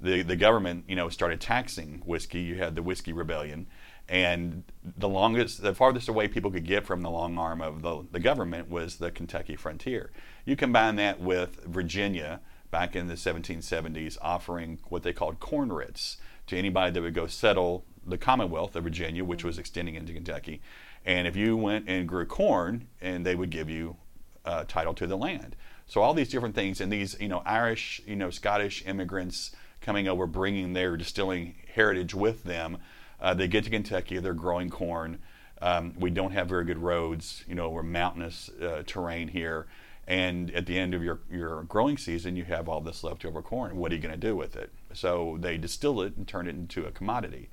the 0.00 0.22
the 0.22 0.34
government, 0.34 0.82
you 0.88 0.96
know, 0.96 1.08
started 1.08 1.40
taxing 1.40 2.02
whiskey. 2.04 2.40
You 2.40 2.56
had 2.56 2.74
the 2.74 2.82
Whiskey 2.82 3.12
Rebellion 3.12 3.68
and 4.08 4.64
the 4.96 5.08
longest, 5.08 5.62
the 5.62 5.74
farthest 5.74 6.08
away 6.08 6.28
people 6.28 6.50
could 6.50 6.64
get 6.64 6.86
from 6.86 7.02
the 7.02 7.10
long 7.10 7.36
arm 7.36 7.60
of 7.60 7.82
the, 7.82 8.06
the 8.10 8.20
government 8.20 8.70
was 8.70 8.96
the 8.96 9.10
Kentucky 9.10 9.54
frontier. 9.54 10.10
You 10.44 10.56
combine 10.56 10.96
that 10.96 11.20
with 11.20 11.64
Virginia 11.64 12.40
back 12.70 12.96
in 12.96 13.08
the 13.08 13.14
1770s 13.14 14.16
offering 14.22 14.78
what 14.88 15.02
they 15.02 15.12
called 15.12 15.40
corn 15.40 15.72
writs 15.72 16.16
to 16.46 16.56
anybody 16.56 16.90
that 16.92 17.02
would 17.02 17.14
go 17.14 17.26
settle 17.26 17.84
the 18.06 18.18
Commonwealth 18.18 18.74
of 18.76 18.84
Virginia, 18.84 19.24
which 19.24 19.44
was 19.44 19.58
extending 19.58 19.94
into 19.94 20.14
Kentucky. 20.14 20.62
And 21.04 21.26
if 21.26 21.36
you 21.36 21.56
went 21.56 21.88
and 21.88 22.08
grew 22.08 22.24
corn, 22.24 22.88
and 23.00 23.24
they 23.24 23.34
would 23.34 23.50
give 23.50 23.68
you 23.68 23.96
uh, 24.44 24.64
title 24.66 24.94
to 24.94 25.06
the 25.06 25.16
land. 25.16 25.56
So 25.86 26.00
all 26.00 26.14
these 26.14 26.28
different 26.28 26.54
things, 26.54 26.80
and 26.80 26.90
these 26.90 27.16
you 27.20 27.28
know 27.28 27.42
Irish, 27.44 28.00
you 28.06 28.16
know 28.16 28.30
Scottish 28.30 28.84
immigrants 28.86 29.52
coming 29.80 30.08
over, 30.08 30.26
bringing 30.26 30.72
their 30.72 30.96
distilling 30.96 31.54
heritage 31.74 32.14
with 32.14 32.44
them 32.44 32.78
uh, 33.20 33.34
they 33.34 33.48
get 33.48 33.64
to 33.64 33.70
Kentucky, 33.70 34.18
they're 34.18 34.34
growing 34.34 34.70
corn. 34.70 35.18
Um, 35.60 35.94
we 35.98 36.10
don't 36.10 36.32
have 36.32 36.48
very 36.48 36.64
good 36.64 36.78
roads. 36.78 37.44
You 37.48 37.54
know, 37.54 37.68
we're 37.68 37.82
mountainous 37.82 38.48
uh, 38.60 38.84
terrain 38.86 39.28
here. 39.28 39.66
And 40.06 40.50
at 40.52 40.66
the 40.66 40.78
end 40.78 40.94
of 40.94 41.02
your, 41.02 41.20
your 41.30 41.64
growing 41.64 41.98
season, 41.98 42.36
you 42.36 42.44
have 42.44 42.68
all 42.68 42.80
this 42.80 43.04
leftover 43.04 43.42
corn. 43.42 43.76
What 43.76 43.92
are 43.92 43.96
you 43.96 44.00
going 44.00 44.14
to 44.14 44.20
do 44.20 44.34
with 44.34 44.56
it? 44.56 44.72
So 44.94 45.36
they 45.40 45.58
distill 45.58 46.00
it 46.00 46.16
and 46.16 46.26
turn 46.26 46.46
it 46.46 46.54
into 46.54 46.86
a 46.86 46.90
commodity. 46.90 47.50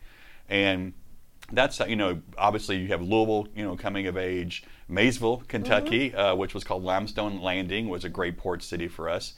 And 0.48 0.93
that's 1.51 1.79
you 1.81 1.95
know 1.95 2.22
obviously 2.38 2.77
you 2.77 2.88
have 2.88 3.01
Louisville 3.01 3.48
you 3.55 3.63
know 3.63 3.75
coming 3.75 4.07
of 4.07 4.17
age 4.17 4.63
Maysville 4.88 5.43
Kentucky 5.48 6.10
mm-hmm. 6.10 6.19
uh, 6.19 6.36
which 6.36 6.53
was 6.53 6.63
called 6.63 6.84
Limestone 6.84 7.39
Landing 7.41 7.88
was 7.88 8.03
a 8.03 8.10
great 8.10 8.38
port 8.38 8.63
city 8.63 8.88
for 8.88 9.10
us 9.10 9.34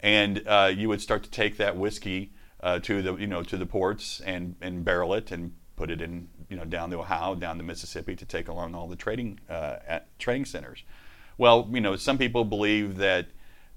and 0.00 0.42
uh, 0.46 0.72
you 0.74 0.88
would 0.88 1.00
start 1.00 1.22
to 1.22 1.30
take 1.30 1.56
that 1.58 1.76
whiskey 1.76 2.32
uh, 2.60 2.80
to 2.80 3.02
the 3.02 3.14
you 3.16 3.26
know 3.26 3.42
to 3.42 3.56
the 3.56 3.66
ports 3.66 4.20
and 4.20 4.56
and 4.60 4.84
barrel 4.84 5.14
it 5.14 5.30
and 5.30 5.52
put 5.82 5.90
it 5.90 6.00
in, 6.00 6.28
you 6.48 6.56
know, 6.56 6.64
down 6.64 6.90
the 6.90 6.96
Ohio, 6.96 7.34
down 7.34 7.58
the 7.58 7.64
Mississippi 7.64 8.14
to 8.14 8.24
take 8.24 8.46
along 8.46 8.72
all 8.72 8.86
the 8.86 8.94
trading 8.94 9.40
uh, 9.50 9.78
at 9.84 10.16
trading 10.16 10.44
centers. 10.44 10.84
Well, 11.38 11.68
you 11.72 11.80
know, 11.80 11.96
some 11.96 12.18
people 12.18 12.44
believe 12.44 12.98
that, 12.98 13.26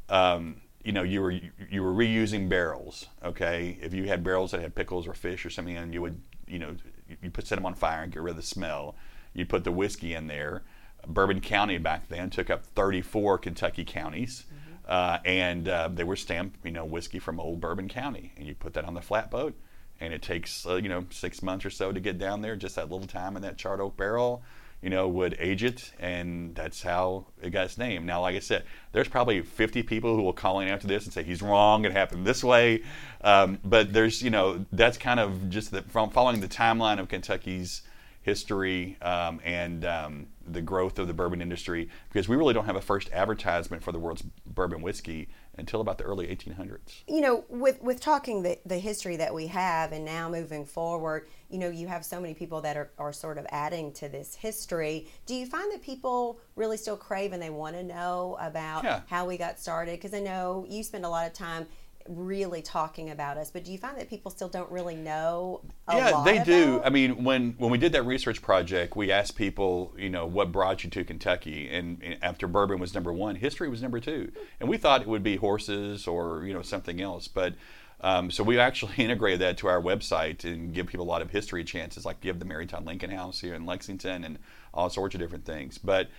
um, 0.08 0.62
you 0.84 0.92
know, 0.92 1.02
you 1.02 1.24
were 1.24 1.32
you 1.32 1.82
were 1.82 1.92
reusing 1.92 2.48
barrels. 2.48 3.08
Okay, 3.24 3.80
if 3.82 3.92
you 3.92 4.04
had 4.04 4.24
barrels 4.24 4.52
that 4.52 4.62
had 4.62 4.76
pickles 4.76 5.08
or 5.08 5.16
fish 5.16 5.48
or 5.48 5.50
something, 5.50 5.76
and 5.76 5.96
you 5.96 6.02
would, 6.04 6.22
you 6.48 6.60
know, 6.60 6.76
you 7.24 7.32
put 7.32 7.48
set 7.48 7.56
them 7.56 7.66
on 7.66 7.74
fire 7.74 8.04
and 8.04 8.14
get 8.14 8.22
rid 8.22 8.30
of 8.30 8.38
the 8.38 8.44
smell. 8.44 8.96
You 9.34 9.48
put 9.48 9.64
the 9.64 9.72
whiskey 9.72 10.14
in 10.14 10.28
there. 10.28 10.62
Bourbon 11.08 11.42
County 11.42 11.80
back 11.80 12.08
then 12.08 12.30
took 12.30 12.52
up 12.52 12.68
34 12.68 13.40
Kentucky 13.40 13.84
counties. 13.84 14.46
Mm-hmm. 14.46 14.76
Uh, 14.88 15.18
and 15.26 15.68
uh, 15.68 15.90
they 15.92 16.04
were 16.04 16.16
stamped, 16.16 16.64
you 16.64 16.72
know, 16.72 16.86
whiskey 16.86 17.18
from 17.18 17.40
old 17.40 17.60
Bourbon 17.60 17.90
County, 17.90 18.32
and 18.38 18.46
you 18.46 18.54
put 18.54 18.76
that 18.76 18.86
on 18.86 18.94
the 18.94 19.02
flatboat, 19.02 19.56
and 20.00 20.14
it 20.14 20.22
takes 20.22 20.66
uh, 20.66 20.76
you 20.76 20.90
know 20.90 21.06
six 21.10 21.42
months 21.42 21.66
or 21.66 21.70
so 21.70 21.92
to 21.92 22.00
get 22.00 22.18
down 22.18 22.42
there. 22.42 22.56
Just 22.56 22.76
that 22.76 22.90
little 22.92 23.08
time 23.08 23.36
in 23.36 23.42
that 23.44 23.58
charred 23.58 23.80
oak 23.80 23.98
barrel, 23.98 24.44
you 24.82 24.90
know, 24.90 25.08
would 25.08 25.36
age 25.40 25.64
it, 25.64 25.92
and 26.00 26.54
that's 26.56 26.82
how 26.82 27.26
it 27.42 27.50
got 27.50 27.66
its 27.66 27.78
name. 27.78 28.06
Now, 28.06 28.22
like 28.22 28.36
I 28.36 28.40
said, 28.40 28.64
there's 28.92 29.08
probably 29.08 29.42
50 29.42 29.84
people 29.84 30.16
who 30.16 30.22
will 30.22 30.34
call 30.34 30.60
in 30.60 30.68
after 30.68 30.88
this 30.88 31.06
and 31.06 31.14
say 31.14 31.24
he's 31.24 31.42
wrong. 31.42 31.86
It 31.86 31.92
happened 31.92 32.26
this 32.26 32.44
way, 32.44 32.84
um, 33.22 33.60
but 33.64 33.94
there's 33.94 34.22
you 34.22 34.30
know 34.30 34.66
that's 34.72 34.98
kind 34.98 35.20
of 35.20 35.50
just 35.50 35.72
the, 35.72 35.82
from 35.84 36.10
following 36.10 36.42
the 36.42 36.48
timeline 36.48 37.00
of 37.00 37.10
Kentucky's 37.10 37.82
history 38.26 38.98
um, 39.04 39.40
and 39.44 39.86
um, 39.86 40.26
the 40.48 40.62
growth 40.62 40.98
of 40.98 41.08
the 41.08 41.14
bourbon 41.14 41.44
industry 41.44 41.88
because 42.10 42.28
we 42.28 42.36
really 42.36 42.56
don't 42.56 42.66
have 42.66 42.76
a 42.76 42.82
first 42.82 43.08
advertisement 43.14 43.84
for 43.84 43.92
the 43.92 44.00
world's 44.00 44.24
bourbon 44.48 44.82
whiskey 44.82 45.28
until 45.60 45.80
about 45.80 46.00
the 46.00 46.04
early 46.04 46.26
1800s. 46.26 47.04
You 47.08 47.22
know, 47.22 47.46
with 47.50 47.80
with 47.84 48.02
talking 48.02 48.42
the, 48.42 48.58
the 48.66 48.80
history 48.80 49.16
that 49.18 49.32
we 49.32 49.46
have 49.48 49.92
and 49.92 50.04
now 50.04 50.28
moving 50.28 50.66
forward, 50.66 51.28
you 51.50 51.60
know, 51.60 51.70
you 51.70 51.88
have 51.88 52.04
so 52.04 52.20
many 52.20 52.34
people 52.34 52.62
that 52.62 52.76
are, 52.76 52.90
are 52.98 53.14
sort 53.14 53.38
of 53.38 53.46
adding 53.52 53.94
to 53.94 54.10
this 54.10 54.34
history. 54.34 55.08
Do 55.28 55.36
you 55.36 55.46
find 55.46 55.72
that 55.72 55.84
people 55.84 56.40
really 56.56 56.78
still 56.78 56.98
crave 56.98 57.32
and 57.32 57.40
they 57.40 57.52
want 57.52 57.76
to 57.76 57.84
know 57.84 58.38
about 58.42 58.84
yeah. 58.84 59.02
how 59.06 59.28
we 59.28 59.38
got 59.38 59.60
started? 59.60 59.92
Because 59.92 60.16
I 60.16 60.20
know 60.20 60.66
you 60.68 60.82
spend 60.82 61.06
a 61.06 61.10
lot 61.10 61.28
of 61.28 61.34
time 61.34 61.68
really 62.08 62.62
talking 62.62 63.10
about 63.10 63.38
us 63.38 63.50
but 63.50 63.64
do 63.64 63.72
you 63.72 63.78
find 63.78 63.98
that 63.98 64.10
people 64.10 64.30
still 64.30 64.50
don't 64.50 64.70
really 64.72 64.96
know 64.96 65.62
yeah 65.90 66.22
they 66.24 66.36
about? 66.36 66.46
do 66.46 66.82
i 66.84 66.90
mean 66.90 67.24
when 67.24 67.56
when 67.58 67.72
we 67.72 67.78
did 67.78 67.92
that 67.92 68.04
research 68.04 68.42
project 68.42 68.96
we 68.96 69.12
asked 69.12 69.36
people 69.36 69.94
you 69.98 70.10
know 70.10 70.26
what 70.26 70.52
brought 70.52 70.84
you 70.84 70.90
to 70.90 71.04
kentucky? 71.04 71.70
And, 71.70 72.02
and 72.04 72.18
after 72.22 72.48
bourbon 72.48 72.80
was 72.80 72.94
number 72.94 73.14
one 73.14 73.36
history 73.36 73.70
was 73.70 73.82
number 73.82 74.00
two. 74.00 74.32
And 74.60 74.70
we 74.70 74.78
thought 74.78 75.02
it 75.02 75.08
would 75.08 75.24
be 75.24 75.38
horses 75.38 76.08
or 76.08 76.46
you 76.46 76.54
know 76.54 76.62
something 76.62 77.02
else. 77.02 77.28
But 77.28 77.56
um, 78.02 78.30
so 78.30 78.44
we 78.44 78.60
actually 78.60 78.96
integrated 78.98 79.40
that 79.42 79.58
to 79.60 79.68
our 79.68 79.82
website 79.82 80.44
and 80.44 80.74
give 80.74 80.88
people 80.88 81.06
a 81.06 81.10
lot 81.10 81.22
of 81.22 81.32
history 81.32 81.64
chances 81.64 82.06
like 82.06 82.22
give 82.22 82.40
the 82.40 82.46
mary 82.46 82.66
todd 82.66 82.86
lincoln 82.86 83.12
house 83.12 83.40
here 83.40 83.54
in 83.54 83.66
lexington 83.66 84.24
and 84.24 84.38
all 84.74 84.90
sorts 84.90 85.16
of 85.16 85.22
different 85.22 85.46
things. 85.46 85.78
But 85.78 86.10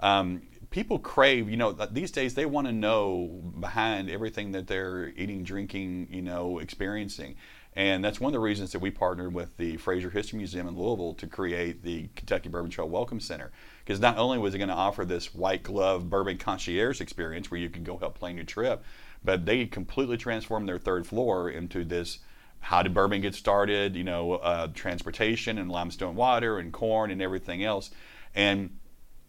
um, 0.00 0.42
people 0.70 0.98
crave, 0.98 1.48
you 1.48 1.56
know, 1.56 1.72
these 1.72 2.10
days 2.10 2.34
they 2.34 2.46
want 2.46 2.66
to 2.66 2.72
know 2.72 3.42
behind 3.58 4.10
everything 4.10 4.52
that 4.52 4.66
they're 4.66 5.08
eating, 5.16 5.42
drinking, 5.42 6.08
you 6.10 6.22
know, 6.22 6.58
experiencing. 6.58 7.36
And 7.74 8.02
that's 8.02 8.18
one 8.18 8.30
of 8.30 8.32
the 8.32 8.40
reasons 8.40 8.72
that 8.72 8.78
we 8.78 8.90
partnered 8.90 9.34
with 9.34 9.56
the 9.58 9.76
Frazier 9.76 10.08
History 10.08 10.38
Museum 10.38 10.66
in 10.66 10.76
Louisville 10.78 11.12
to 11.14 11.26
create 11.26 11.82
the 11.82 12.08
Kentucky 12.16 12.48
Bourbon 12.48 12.70
Trail 12.70 12.88
Welcome 12.88 13.20
Center. 13.20 13.52
Because 13.84 14.00
not 14.00 14.16
only 14.16 14.38
was 14.38 14.54
it 14.54 14.58
going 14.58 14.70
to 14.70 14.74
offer 14.74 15.04
this 15.04 15.34
white 15.34 15.62
glove 15.62 16.08
bourbon 16.08 16.38
concierge 16.38 17.02
experience 17.02 17.50
where 17.50 17.60
you 17.60 17.68
can 17.68 17.84
go 17.84 17.98
help 17.98 18.18
plan 18.18 18.36
your 18.36 18.46
trip, 18.46 18.82
but 19.22 19.44
they 19.44 19.66
completely 19.66 20.16
transformed 20.16 20.68
their 20.68 20.78
third 20.78 21.06
floor 21.06 21.50
into 21.50 21.84
this 21.84 22.20
how 22.60 22.82
did 22.82 22.94
bourbon 22.94 23.20
get 23.20 23.34
started, 23.34 23.94
you 23.94 24.04
know, 24.04 24.34
uh, 24.34 24.68
transportation 24.68 25.58
and 25.58 25.70
limestone 25.70 26.16
water 26.16 26.58
and 26.58 26.72
corn 26.72 27.10
and 27.10 27.20
everything 27.20 27.62
else. 27.62 27.90
And 28.34 28.78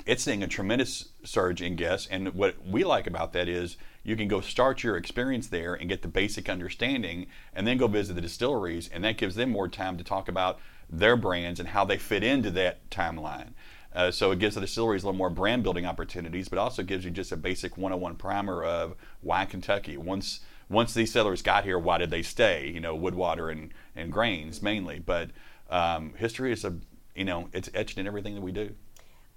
it's 0.08 0.24
seeing 0.24 0.42
a 0.42 0.48
tremendous 0.48 1.10
surge 1.24 1.62
in 1.62 1.76
guests. 1.76 2.08
And 2.10 2.34
what 2.34 2.56
we 2.66 2.84
like 2.86 3.08
about 3.08 3.34
that 3.34 3.50
is 3.50 3.76
you 4.04 4.16
can 4.16 4.30
go 4.30 4.40
start 4.40 4.82
your 4.82 4.96
experience 4.96 5.48
there 5.48 5.74
and 5.74 5.90
get 5.90 6.02
the 6.02 6.08
basic 6.08 6.50
understanding, 6.50 7.28
and 7.54 7.68
then 7.68 7.78
go 7.78 7.88
visit 7.88 8.14
the 8.14 8.22
distilleries, 8.22 8.88
and 8.88 9.04
that 9.04 9.18
gives 9.18 9.36
them 9.36 9.50
more 9.50 9.68
time 9.68 9.98
to 9.98 10.04
talk 10.04 10.30
about 10.30 10.60
their 10.90 11.18
brands 11.18 11.60
and 11.60 11.70
how 11.70 11.84
they 11.84 11.98
fit 11.98 12.24
into 12.24 12.50
that 12.52 12.90
timeline. 12.90 13.50
Uh, 13.94 14.10
so 14.10 14.32
it 14.32 14.40
gives 14.40 14.56
the 14.56 14.62
distilleries 14.62 15.04
a 15.04 15.08
little 15.08 15.18
more 15.18 15.30
brand 15.30 15.62
building 15.62 15.86
opportunities, 15.86 16.48
but 16.48 16.58
also 16.58 16.84
gives 16.84 17.04
you 17.04 17.12
just 17.12 17.34
a 17.34 17.38
basic 17.38 17.78
101 17.78 18.16
primer 18.16 18.64
of 18.64 18.96
why 19.22 19.44
Kentucky. 19.44 19.98
Once 19.98 20.40
once 20.70 20.94
these 20.94 21.12
settlers 21.12 21.42
got 21.42 21.64
here, 21.64 21.80
why 21.80 21.98
did 21.98 22.12
they 22.12 22.22
stay? 22.22 22.70
You 22.70 22.82
know, 22.82 22.94
wood, 22.94 23.16
water, 23.16 23.50
and, 23.50 23.74
and 23.96 24.12
grains 24.12 24.62
mainly. 24.62 25.00
But 25.00 25.32
um, 25.70 26.14
history 26.18 26.52
is 26.52 26.64
a 26.64 26.76
you 27.16 27.26
know 27.26 27.50
it's 27.52 27.70
etched 27.74 27.98
in 27.98 28.08
everything 28.08 28.36
that 28.36 28.42
we 28.42 28.52
do. 28.54 28.76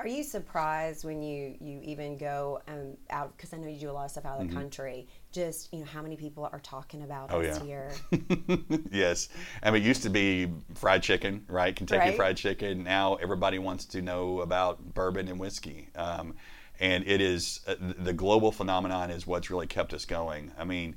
Are 0.00 0.08
you 0.08 0.22
surprised 0.24 1.04
when 1.04 1.22
you 1.22 1.56
you 1.60 1.78
even 1.82 2.16
go 2.16 2.62
um, 2.68 2.96
out 3.10 3.36
because 3.36 3.52
I 3.52 3.58
know 3.58 3.68
you 3.68 3.78
do 3.78 3.90
a 3.90 3.92
lot 3.92 4.06
of 4.06 4.10
stuff 4.10 4.24
out 4.24 4.40
of 4.40 4.48
the 4.48 4.54
country? 4.54 5.06
Just 5.30 5.70
you 5.74 5.80
know 5.80 5.84
how 5.84 6.00
many 6.00 6.16
people 6.16 6.48
are 6.50 6.60
talking 6.60 7.02
about 7.02 7.28
Mm-hmm. 7.28 7.36
Oh, 7.36 7.40
us 7.50 7.62
yeah. 7.62 7.64
here. 7.64 8.80
yes. 8.90 9.28
I 9.62 9.70
mean, 9.70 9.82
it 9.82 9.86
used 9.86 10.02
to 10.04 10.10
be 10.10 10.48
fried 10.74 11.02
chicken, 11.02 11.44
right? 11.48 11.76
Kentucky 11.76 12.08
Right. 12.08 12.16
Fried 12.16 12.36
Chicken. 12.38 12.82
Now 12.82 13.16
everybody 13.16 13.58
wants 13.58 13.84
to 13.86 14.00
know 14.00 14.40
about 14.40 14.94
bourbon 14.94 15.28
and 15.28 15.38
whiskey. 15.38 15.88
Um, 15.96 16.34
and 16.78 17.06
it 17.06 17.20
is 17.20 17.60
uh, 17.66 17.74
the 17.78 18.14
global 18.14 18.52
phenomenon 18.52 19.10
is 19.10 19.26
what's 19.26 19.50
really 19.50 19.66
kept 19.66 19.92
us 19.92 20.06
going. 20.06 20.50
I 20.58 20.64
mean, 20.64 20.96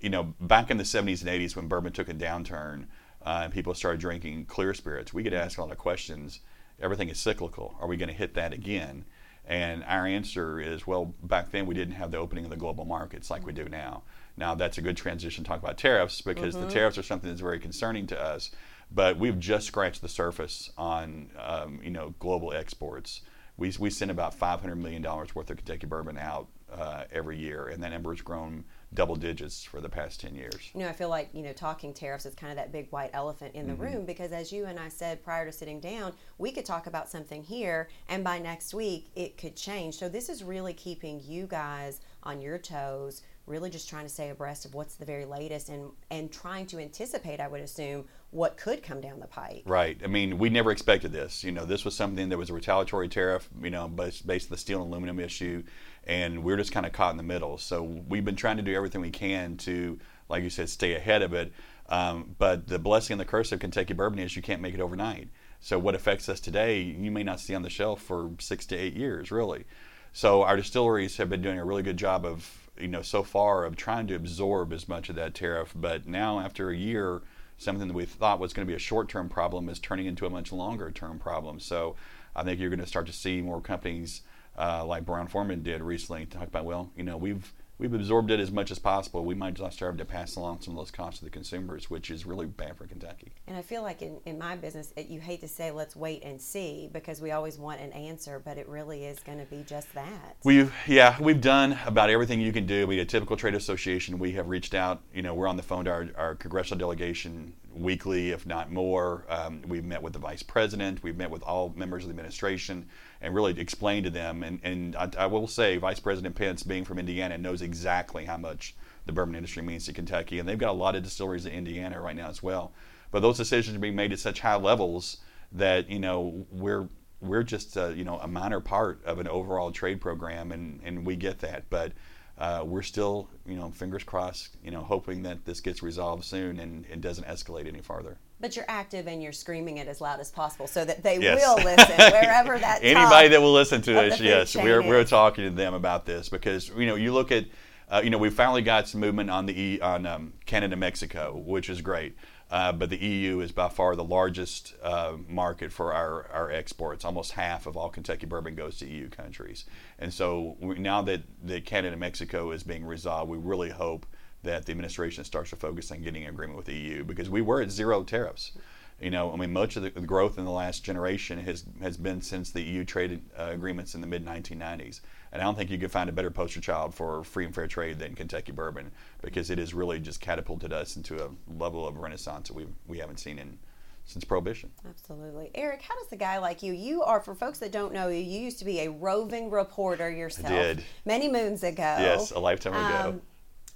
you 0.00 0.08
know, 0.08 0.34
back 0.40 0.70
in 0.70 0.78
the 0.78 0.84
70s 0.84 1.20
and 1.20 1.28
80s 1.28 1.54
when 1.56 1.68
bourbon 1.68 1.92
took 1.92 2.08
a 2.08 2.14
downturn 2.14 2.86
uh, 3.26 3.42
and 3.44 3.52
people 3.52 3.74
started 3.74 4.00
drinking 4.00 4.46
clear 4.46 4.72
spirits, 4.72 5.12
we 5.12 5.22
get 5.22 5.34
asked 5.34 5.58
a 5.58 5.60
lot 5.60 5.70
of 5.72 5.76
questions. 5.78 6.40
Everything 6.80 7.08
is 7.08 7.18
cyclical. 7.18 7.74
Are 7.80 7.86
we 7.86 7.96
going 7.96 8.08
to 8.08 8.14
hit 8.14 8.34
that 8.34 8.52
again? 8.52 9.04
And 9.46 9.82
our 9.84 10.06
answer 10.06 10.60
is, 10.60 10.86
well, 10.86 11.14
back 11.22 11.50
then 11.50 11.66
we 11.66 11.74
didn't 11.74 11.94
have 11.94 12.10
the 12.10 12.18
opening 12.18 12.44
of 12.44 12.50
the 12.50 12.56
global 12.56 12.84
markets 12.84 13.30
like 13.30 13.44
we 13.44 13.52
do 13.52 13.68
now. 13.68 14.02
Now 14.36 14.54
that's 14.54 14.78
a 14.78 14.82
good 14.82 14.96
transition 14.96 15.44
to 15.44 15.48
talk 15.48 15.60
about 15.60 15.76
tariffs 15.76 16.20
because 16.20 16.54
the 16.54 16.68
tariffs 16.68 16.98
are 16.98 17.02
something 17.02 17.28
that's 17.28 17.40
very 17.40 17.58
concerning 17.58 18.06
to 18.08 18.20
us. 18.20 18.50
But 18.92 19.18
we've 19.18 19.38
just 19.38 19.66
scratched 19.66 20.02
the 20.02 20.08
surface 20.08 20.70
on, 20.76 21.30
um, 21.38 21.80
you 21.82 21.90
know, 21.90 22.14
global 22.18 22.52
exports. 22.52 23.22
We, 23.56 23.72
we 23.78 23.90
send 23.90 24.10
about 24.10 24.38
$500 24.38 24.76
million 24.76 25.02
worth 25.02 25.36
of 25.36 25.56
Kentucky 25.56 25.86
bourbon 25.86 26.18
out 26.18 26.48
uh, 26.72 27.04
every 27.12 27.38
year, 27.38 27.66
and 27.66 27.82
that 27.82 27.90
number 27.90 28.12
has 28.12 28.22
grown 28.22 28.64
double 28.92 29.14
digits 29.16 29.62
for 29.62 29.80
the 29.80 29.88
past 29.88 30.20
10 30.20 30.34
years. 30.34 30.70
You 30.74 30.80
know, 30.80 30.88
I 30.88 30.92
feel 30.92 31.08
like, 31.08 31.30
you 31.32 31.42
know, 31.42 31.52
talking 31.52 31.94
tariffs 31.94 32.26
is 32.26 32.34
kind 32.34 32.50
of 32.50 32.56
that 32.56 32.72
big 32.72 32.88
white 32.90 33.10
elephant 33.12 33.54
in 33.54 33.66
the 33.66 33.74
Mm-hmm. 33.74 33.82
room 33.82 34.04
because 34.04 34.32
as 34.32 34.52
you 34.52 34.64
and 34.66 34.78
I 34.80 34.88
said 34.88 35.22
prior 35.22 35.46
to 35.46 35.52
sitting 35.52 35.78
down, 35.78 36.12
we 36.38 36.50
could 36.50 36.64
talk 36.64 36.86
about 36.88 37.08
something 37.08 37.42
here 37.44 37.88
and 38.08 38.24
by 38.24 38.38
next 38.40 38.74
week 38.74 39.10
it 39.14 39.38
could 39.38 39.54
change. 39.54 39.96
So 39.96 40.08
this 40.08 40.28
is 40.28 40.42
really 40.42 40.72
keeping 40.72 41.20
you 41.24 41.46
guys 41.46 42.00
on 42.24 42.40
your 42.42 42.58
toes, 42.58 43.22
really 43.46 43.70
just 43.70 43.88
trying 43.88 44.04
to 44.04 44.10
stay 44.10 44.30
abreast 44.30 44.64
of 44.64 44.74
what's 44.74 44.96
the 44.96 45.04
very 45.04 45.24
latest 45.24 45.68
and 45.68 45.90
and 46.10 46.32
trying 46.32 46.66
to 46.66 46.78
anticipate, 46.78 47.38
I 47.40 47.46
would 47.48 47.60
assume, 47.60 48.06
what 48.30 48.56
could 48.56 48.82
come 48.82 49.00
down 49.00 49.18
the 49.18 49.26
pike. 49.26 49.62
Right. 49.66 49.98
I 50.04 50.06
mean, 50.06 50.38
we 50.38 50.50
never 50.50 50.70
expected 50.70 51.12
this. 51.12 51.42
You 51.42 51.50
know, 51.50 51.64
this 51.64 51.84
was 51.84 51.96
something 51.96 52.28
that 52.28 52.38
was 52.38 52.50
a 52.50 52.54
retaliatory 52.54 53.08
tariff, 53.08 53.48
you 53.60 53.70
know, 53.70 53.88
based, 53.88 54.26
based 54.26 54.50
on 54.50 54.54
the 54.54 54.58
steel 54.58 54.82
and 54.82 54.90
aluminum 54.90 55.18
issue, 55.18 55.64
and 56.04 56.44
we're 56.44 56.56
just 56.56 56.72
kind 56.72 56.86
of 56.86 56.92
caught 56.92 57.10
in 57.10 57.16
the 57.16 57.22
middle. 57.22 57.58
So 57.58 57.82
we've 57.82 58.24
been 58.24 58.36
trying 58.36 58.56
to 58.58 58.62
do 58.62 58.74
everything 58.74 59.00
we 59.00 59.10
can 59.10 59.56
to, 59.58 59.98
like 60.28 60.44
you 60.44 60.50
said, 60.50 60.68
stay 60.68 60.94
ahead 60.94 61.22
of 61.22 61.34
it. 61.34 61.52
Um, 61.88 62.36
but 62.38 62.68
the 62.68 62.78
blessing 62.78 63.14
and 63.14 63.20
the 63.20 63.24
curse 63.24 63.50
of 63.50 63.58
Kentucky 63.58 63.94
bourbon 63.94 64.20
is 64.20 64.36
you 64.36 64.42
can't 64.42 64.62
make 64.62 64.74
it 64.74 64.80
overnight. 64.80 65.28
So 65.58 65.78
what 65.78 65.96
affects 65.96 66.28
us 66.28 66.38
today, 66.38 66.80
you 66.80 67.10
may 67.10 67.24
not 67.24 67.40
see 67.40 67.54
on 67.54 67.62
the 67.62 67.70
shelf 67.70 68.00
for 68.00 68.30
six 68.38 68.64
to 68.66 68.76
eight 68.76 68.94
years, 68.94 69.32
really. 69.32 69.64
So 70.12 70.42
our 70.42 70.56
distilleries 70.56 71.16
have 71.16 71.28
been 71.28 71.42
doing 71.42 71.58
a 71.58 71.64
really 71.64 71.82
good 71.82 71.96
job 71.96 72.24
of, 72.24 72.68
you 72.78 72.88
know, 72.88 73.02
so 73.02 73.22
far 73.24 73.64
of 73.64 73.76
trying 73.76 74.06
to 74.06 74.14
absorb 74.14 74.72
as 74.72 74.88
much 74.88 75.08
of 75.08 75.16
that 75.16 75.34
tariff. 75.34 75.72
But 75.74 76.06
now, 76.06 76.40
after 76.40 76.70
a 76.70 76.76
year, 76.76 77.22
something 77.60 77.88
that 77.88 77.94
we 77.94 78.06
thought 78.06 78.40
was 78.40 78.54
going 78.54 78.66
to 78.66 78.70
be 78.70 78.74
a 78.74 78.78
short-term 78.78 79.28
problem 79.28 79.68
is 79.68 79.78
turning 79.78 80.06
into 80.06 80.24
a 80.24 80.30
much 80.30 80.50
longer-term 80.50 81.18
problem. 81.18 81.60
So 81.60 81.94
I 82.34 82.42
think 82.42 82.58
you're 82.58 82.70
going 82.70 82.80
to 82.80 82.86
start 82.86 83.06
to 83.06 83.12
see 83.12 83.42
more 83.42 83.60
companies 83.60 84.22
uh, 84.58 84.84
like 84.84 85.04
Brown 85.04 85.28
Forman 85.28 85.62
did 85.62 85.82
recently 85.82 86.24
talk 86.24 86.48
about, 86.48 86.64
well, 86.64 86.90
you 86.96 87.04
know, 87.04 87.18
we've 87.18 87.52
we've 87.80 87.94
absorbed 87.94 88.30
it 88.30 88.38
as 88.38 88.52
much 88.52 88.70
as 88.70 88.78
possible. 88.78 89.24
We 89.24 89.34
might 89.34 89.54
just 89.54 89.76
start 89.76 89.96
to 89.98 90.04
pass 90.04 90.36
along 90.36 90.60
some 90.60 90.74
of 90.74 90.78
those 90.78 90.90
costs 90.90 91.20
to 91.20 91.24
the 91.24 91.30
consumers, 91.30 91.88
which 91.88 92.10
is 92.10 92.26
really 92.26 92.46
bad 92.46 92.76
for 92.76 92.86
Kentucky. 92.86 93.32
And 93.46 93.56
I 93.56 93.62
feel 93.62 93.82
like 93.82 94.02
in, 94.02 94.18
in 94.26 94.38
my 94.38 94.54
business, 94.54 94.92
it, 94.96 95.08
you 95.08 95.20
hate 95.20 95.40
to 95.40 95.48
say 95.48 95.70
let's 95.70 95.96
wait 95.96 96.22
and 96.22 96.40
see 96.40 96.90
because 96.92 97.20
we 97.20 97.30
always 97.30 97.58
want 97.58 97.80
an 97.80 97.92
answer, 97.92 98.40
but 98.44 98.58
it 98.58 98.68
really 98.68 99.06
is 99.06 99.18
going 99.20 99.38
to 99.38 99.46
be 99.46 99.64
just 99.66 99.92
that. 99.94 100.36
We've 100.44 100.72
yeah, 100.86 101.16
we've 101.20 101.40
done 101.40 101.78
about 101.86 102.10
everything 102.10 102.40
you 102.40 102.52
can 102.52 102.66
do. 102.66 102.86
We 102.86 103.00
a 103.00 103.04
typical 103.04 103.36
trade 103.36 103.54
association. 103.54 104.18
We 104.18 104.32
have 104.32 104.48
reached 104.48 104.74
out. 104.74 105.00
You 105.14 105.22
know, 105.22 105.34
we're 105.34 105.48
on 105.48 105.56
the 105.56 105.62
phone 105.62 105.86
to 105.86 105.90
our, 105.90 106.08
our 106.16 106.34
congressional 106.34 106.78
delegation 106.78 107.54
weekly, 107.74 108.30
if 108.30 108.46
not 108.46 108.70
more. 108.70 109.24
Um, 109.28 109.62
we've 109.66 109.84
met 109.84 110.02
with 110.02 110.12
the 110.12 110.18
vice 110.18 110.42
president. 110.42 111.02
We've 111.02 111.16
met 111.16 111.30
with 111.30 111.42
all 111.42 111.72
members 111.76 112.04
of 112.04 112.08
the 112.08 112.12
administration 112.12 112.86
and 113.20 113.34
really 113.34 113.58
explain 113.58 114.02
to 114.04 114.10
them. 114.10 114.42
And, 114.42 114.60
and 114.62 114.96
I, 114.96 115.10
I 115.18 115.26
will 115.26 115.46
say, 115.46 115.76
Vice 115.76 116.00
President 116.00 116.34
Pence, 116.34 116.62
being 116.62 116.84
from 116.84 116.98
Indiana, 116.98 117.36
knows 117.38 117.62
exactly 117.62 118.24
how 118.24 118.36
much 118.36 118.74
the 119.06 119.12
bourbon 119.12 119.34
industry 119.34 119.62
means 119.62 119.86
to 119.86 119.92
Kentucky, 119.92 120.38
and 120.38 120.48
they've 120.48 120.58
got 120.58 120.70
a 120.70 120.72
lot 120.72 120.96
of 120.96 121.02
distilleries 121.02 121.46
in 121.46 121.52
Indiana 121.52 122.00
right 122.00 122.16
now 122.16 122.28
as 122.28 122.42
well. 122.42 122.72
But 123.10 123.20
those 123.20 123.36
decisions 123.36 123.76
are 123.76 123.80
being 123.80 123.96
made 123.96 124.12
at 124.12 124.18
such 124.18 124.40
high 124.40 124.56
levels 124.56 125.18
that 125.52 125.90
you 125.90 125.98
know 125.98 126.46
we're 126.50 126.88
we're 127.20 127.42
just 127.42 127.76
uh, 127.76 127.88
you 127.88 128.04
know 128.04 128.18
a 128.18 128.28
minor 128.28 128.60
part 128.60 129.04
of 129.04 129.18
an 129.18 129.28
overall 129.28 129.72
trade 129.72 130.00
program, 130.00 130.52
and, 130.52 130.80
and 130.84 131.04
we 131.04 131.16
get 131.16 131.40
that. 131.40 131.64
But 131.70 131.92
uh, 132.38 132.62
we're 132.64 132.82
still 132.82 133.28
you 133.46 133.56
know 133.56 133.70
fingers 133.70 134.04
crossed, 134.04 134.56
you 134.62 134.70
know 134.70 134.82
hoping 134.82 135.22
that 135.24 135.44
this 135.44 135.60
gets 135.60 135.82
resolved 135.82 136.24
soon 136.24 136.58
and 136.60 136.86
it 136.86 137.00
doesn't 137.00 137.26
escalate 137.26 137.66
any 137.66 137.80
farther. 137.80 138.18
But 138.40 138.56
you're 138.56 138.64
active 138.68 139.06
and 139.06 139.22
you're 139.22 139.32
screaming 139.32 139.76
it 139.76 139.86
as 139.86 140.00
loud 140.00 140.18
as 140.18 140.30
possible 140.30 140.66
so 140.66 140.84
that 140.84 141.02
they 141.02 141.18
Yes. 141.18 141.40
will 141.40 141.56
listen 141.56 141.96
wherever 141.96 142.58
that 142.58 142.80
Anybody 142.82 143.28
that 143.28 143.40
will 143.42 143.52
listen 143.52 143.82
to 143.82 144.00
us, 144.00 144.20
yes, 144.20 144.56
we're, 144.56 144.80
we're 144.82 145.04
talking 145.04 145.44
to 145.44 145.50
them 145.50 145.74
about 145.74 146.06
this 146.06 146.28
because 146.30 146.70
you 146.70 146.86
know 146.86 146.94
you 146.94 147.12
look 147.12 147.30
at 147.30 147.44
uh, 147.90 148.00
you 148.02 148.08
know 148.10 148.18
we 148.18 148.30
finally 148.30 148.62
got 148.62 148.88
some 148.88 149.00
movement 149.00 149.28
on 149.30 149.46
the 149.46 149.60
E 149.60 149.80
on 149.80 150.06
um, 150.06 150.32
Canada 150.46 150.76
Mexico, 150.76 151.36
which 151.36 151.68
is 151.68 151.80
great. 151.82 152.14
Uh, 152.50 152.72
but 152.72 152.90
the 152.90 152.96
EU 152.96 153.38
is 153.38 153.52
by 153.52 153.68
far 153.68 153.94
the 153.94 154.02
largest 154.02 154.74
uh, 154.82 155.12
market 155.28 155.70
for 155.70 155.92
our, 155.94 156.26
our 156.32 156.50
exports. 156.50 157.04
Almost 157.04 157.30
half 157.32 157.64
of 157.66 157.76
all 157.76 157.88
Kentucky 157.88 158.26
bourbon 158.26 158.56
goes 158.56 158.76
to 158.78 158.88
EU 158.88 159.08
countries. 159.08 159.66
And 160.00 160.12
so 160.12 160.56
we, 160.60 160.76
now 160.80 161.00
that, 161.02 161.22
that 161.44 161.64
Canada 161.64 161.92
and 161.92 162.00
Mexico 162.00 162.50
is 162.50 162.64
being 162.64 162.84
resolved, 162.84 163.30
we 163.30 163.38
really 163.38 163.70
hope 163.70 164.04
that 164.42 164.66
the 164.66 164.72
administration 164.72 165.24
starts 165.24 165.50
to 165.50 165.56
focus 165.56 165.90
on 165.90 166.02
getting 166.02 166.24
an 166.24 166.30
agreement 166.30 166.56
with 166.56 166.66
the 166.66 166.74
EU 166.74 167.04
because 167.04 167.28
we 167.28 167.42
were 167.42 167.60
at 167.60 167.70
zero 167.70 168.02
tariffs. 168.02 168.52
You 169.00 169.10
know, 169.10 169.32
I 169.32 169.36
mean, 169.36 169.52
much 169.52 169.76
of 169.76 169.82
the 169.82 169.90
growth 169.90 170.36
in 170.36 170.44
the 170.44 170.50
last 170.50 170.84
generation 170.84 171.38
has 171.40 171.64
has 171.80 171.96
been 171.96 172.20
since 172.20 172.50
the 172.50 172.60
EU 172.60 172.84
trade 172.84 173.22
uh, 173.38 173.48
agreements 173.50 173.94
in 173.94 174.02
the 174.02 174.06
mid 174.06 174.26
1990s, 174.26 175.00
and 175.32 175.40
I 175.40 175.44
don't 175.44 175.56
think 175.56 175.70
you 175.70 175.78
could 175.78 175.90
find 175.90 176.10
a 176.10 176.12
better 176.12 176.30
poster 176.30 176.60
child 176.60 176.94
for 176.94 177.24
free 177.24 177.46
and 177.46 177.54
fair 177.54 177.66
trade 177.66 177.98
than 177.98 178.14
Kentucky 178.14 178.52
bourbon 178.52 178.90
because 179.22 179.48
it 179.48 179.56
has 179.56 179.72
really 179.72 180.00
just 180.00 180.20
catapulted 180.20 180.74
us 180.74 180.96
into 180.96 181.24
a 181.24 181.30
level 181.58 181.86
of 181.86 181.96
renaissance 181.96 182.48
that 182.48 182.54
we 182.54 182.66
we 182.86 182.98
haven't 182.98 183.20
seen 183.20 183.38
in 183.38 183.58
since 184.04 184.24
prohibition. 184.24 184.70
Absolutely. 184.88 185.50
Eric, 185.54 185.82
how 185.82 185.94
does 186.02 186.12
a 186.12 186.16
guy 186.16 186.38
like 186.38 186.62
you, 186.62 186.72
you 186.72 187.02
are, 187.02 187.20
for 187.20 187.34
folks 187.34 187.58
that 187.60 187.70
don't 187.70 187.92
know 187.92 188.08
you, 188.08 188.18
you 188.18 188.40
used 188.40 188.58
to 188.58 188.64
be 188.64 188.80
a 188.80 188.90
roving 188.90 189.50
reporter 189.50 190.10
yourself. 190.10 190.48
did. 190.48 190.84
Many 191.04 191.28
moons 191.28 191.62
ago. 191.62 191.82
Yes, 191.82 192.32
a 192.32 192.38
lifetime 192.38 192.74
ago. 192.74 193.20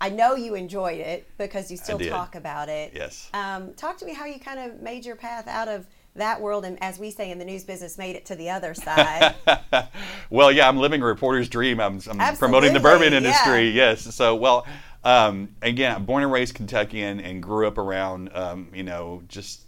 I 0.05 0.11
know 0.11 0.35
you 0.35 0.55
enjoyed 0.55 1.01
it 1.01 1.27
because 1.39 1.71
you 1.71 1.79
still 1.79 1.99
talk 1.99 2.35
about 2.35 2.69
it. 2.69 2.93
Yes. 2.95 3.31
Um, 3.33 3.73
talk 3.73 3.97
to 3.99 4.05
me 4.05 4.13
how 4.13 4.27
you 4.27 4.39
kind 4.39 4.59
of 4.59 4.83
made 4.83 5.07
your 5.07 5.17
path 5.17 5.49
out 5.49 5.67
of 5.67 5.87
that 6.15 6.39
world 6.39 6.67
and, 6.67 6.77
as 6.83 6.99
we 6.99 7.11
say 7.11 7.31
in 7.31 7.39
the 7.39 7.45
news 7.45 7.65
business, 7.65 7.97
made 7.97 8.15
it 8.15 8.27
to 8.27 8.35
the 8.35 8.51
other 8.51 8.75
side. 8.75 9.35
well, 10.31 10.53
yeah, 10.53 10.69
I'm 10.69 10.77
living 10.77 11.01
a 11.01 11.07
reporter's 11.07 11.49
dream. 11.49 11.81
I'm, 11.81 12.03
I'm 12.21 12.37
promoting 12.37 12.75
the 12.75 12.81
bourbon 12.81 13.15
industry. 13.15 13.71
Yes. 13.71 14.15
So, 14.15 14.35
well, 14.35 14.67
um, 15.05 15.49
again, 15.63 16.05
born 16.05 16.23
and 16.23 16.31
raised 16.31 16.55
Kentuckian 16.55 17.21
and 17.21 17.43
grew 17.43 17.67
up 17.67 17.79
around, 17.79 18.29
um, 18.35 18.69
you 18.75 18.83
know, 18.83 19.23
just 19.27 19.63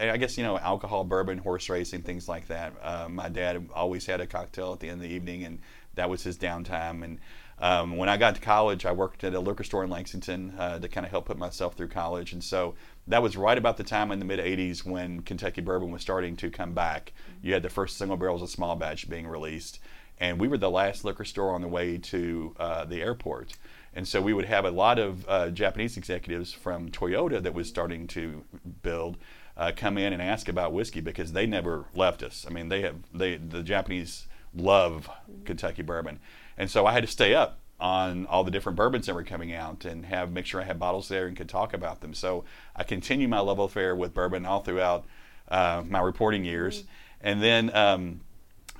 I 0.00 0.16
guess 0.16 0.36
you 0.36 0.42
know 0.42 0.58
alcohol, 0.58 1.04
bourbon, 1.04 1.38
horse 1.38 1.68
racing, 1.68 2.02
things 2.02 2.28
like 2.28 2.48
that. 2.48 2.72
Uh, 2.82 3.08
my 3.08 3.28
dad 3.28 3.68
always 3.72 4.04
had 4.04 4.20
a 4.20 4.26
cocktail 4.26 4.72
at 4.72 4.80
the 4.80 4.88
end 4.88 5.00
of 5.00 5.08
the 5.08 5.14
evening, 5.14 5.44
and 5.44 5.60
that 5.94 6.10
was 6.10 6.24
his 6.24 6.36
downtime. 6.36 7.04
And 7.04 7.20
um, 7.58 7.96
when 7.96 8.08
I 8.08 8.16
got 8.16 8.34
to 8.34 8.40
college, 8.40 8.84
I 8.84 8.92
worked 8.92 9.24
at 9.24 9.34
a 9.34 9.40
liquor 9.40 9.64
store 9.64 9.82
in 9.82 9.90
Lexington 9.90 10.54
uh, 10.58 10.78
to 10.78 10.88
kind 10.88 11.06
of 11.06 11.10
help 11.10 11.26
put 11.26 11.38
myself 11.38 11.74
through 11.74 11.88
college. 11.88 12.32
And 12.32 12.44
so 12.44 12.74
that 13.06 13.22
was 13.22 13.36
right 13.36 13.56
about 13.56 13.76
the 13.78 13.84
time 13.84 14.10
in 14.10 14.18
the 14.18 14.24
mid 14.24 14.40
80s 14.40 14.84
when 14.84 15.22
Kentucky 15.22 15.62
bourbon 15.62 15.90
was 15.90 16.02
starting 16.02 16.36
to 16.36 16.50
come 16.50 16.72
back. 16.72 17.12
You 17.42 17.54
had 17.54 17.62
the 17.62 17.70
first 17.70 17.96
single 17.96 18.16
barrels 18.16 18.42
of 18.42 18.50
small 18.50 18.76
batch 18.76 19.08
being 19.08 19.26
released. 19.26 19.80
And 20.18 20.38
we 20.40 20.48
were 20.48 20.58
the 20.58 20.70
last 20.70 21.04
liquor 21.04 21.24
store 21.24 21.54
on 21.54 21.60
the 21.62 21.68
way 21.68 21.98
to 21.98 22.54
uh, 22.58 22.84
the 22.84 23.02
airport. 23.02 23.54
And 23.94 24.06
so 24.06 24.20
we 24.20 24.34
would 24.34 24.44
have 24.44 24.64
a 24.64 24.70
lot 24.70 24.98
of 24.98 25.26
uh, 25.28 25.48
Japanese 25.50 25.96
executives 25.96 26.52
from 26.52 26.90
Toyota 26.90 27.42
that 27.42 27.54
was 27.54 27.68
starting 27.68 28.06
to 28.08 28.44
build 28.82 29.16
uh, 29.56 29.72
come 29.74 29.96
in 29.96 30.12
and 30.12 30.20
ask 30.20 30.48
about 30.48 30.72
whiskey 30.72 31.00
because 31.00 31.32
they 31.32 31.46
never 31.46 31.86
left 31.94 32.22
us. 32.22 32.44
I 32.46 32.52
mean, 32.52 32.68
they 32.68 32.82
have 32.82 32.96
they 33.12 33.36
the 33.36 33.62
Japanese 33.62 34.26
love 34.54 35.08
Kentucky 35.44 35.82
bourbon, 35.82 36.20
and 36.56 36.70
so 36.70 36.86
I 36.86 36.92
had 36.92 37.02
to 37.02 37.08
stay 37.08 37.34
up 37.34 37.60
on 37.78 38.26
all 38.26 38.42
the 38.42 38.50
different 38.50 38.76
bourbons 38.76 39.06
that 39.06 39.14
were 39.14 39.22
coming 39.22 39.52
out 39.52 39.84
and 39.84 40.06
have 40.06 40.32
make 40.32 40.46
sure 40.46 40.60
I 40.60 40.64
had 40.64 40.78
bottles 40.78 41.08
there 41.08 41.26
and 41.26 41.36
could 41.36 41.48
talk 41.48 41.74
about 41.74 42.00
them. 42.00 42.14
So 42.14 42.44
I 42.74 42.84
continued 42.84 43.28
my 43.28 43.40
love 43.40 43.58
affair 43.58 43.94
with 43.94 44.14
bourbon 44.14 44.46
all 44.46 44.60
throughout 44.60 45.04
uh, 45.48 45.82
my 45.86 46.00
reporting 46.00 46.44
years, 46.44 46.84
and 47.20 47.42
then. 47.42 47.74
Um, 47.74 48.20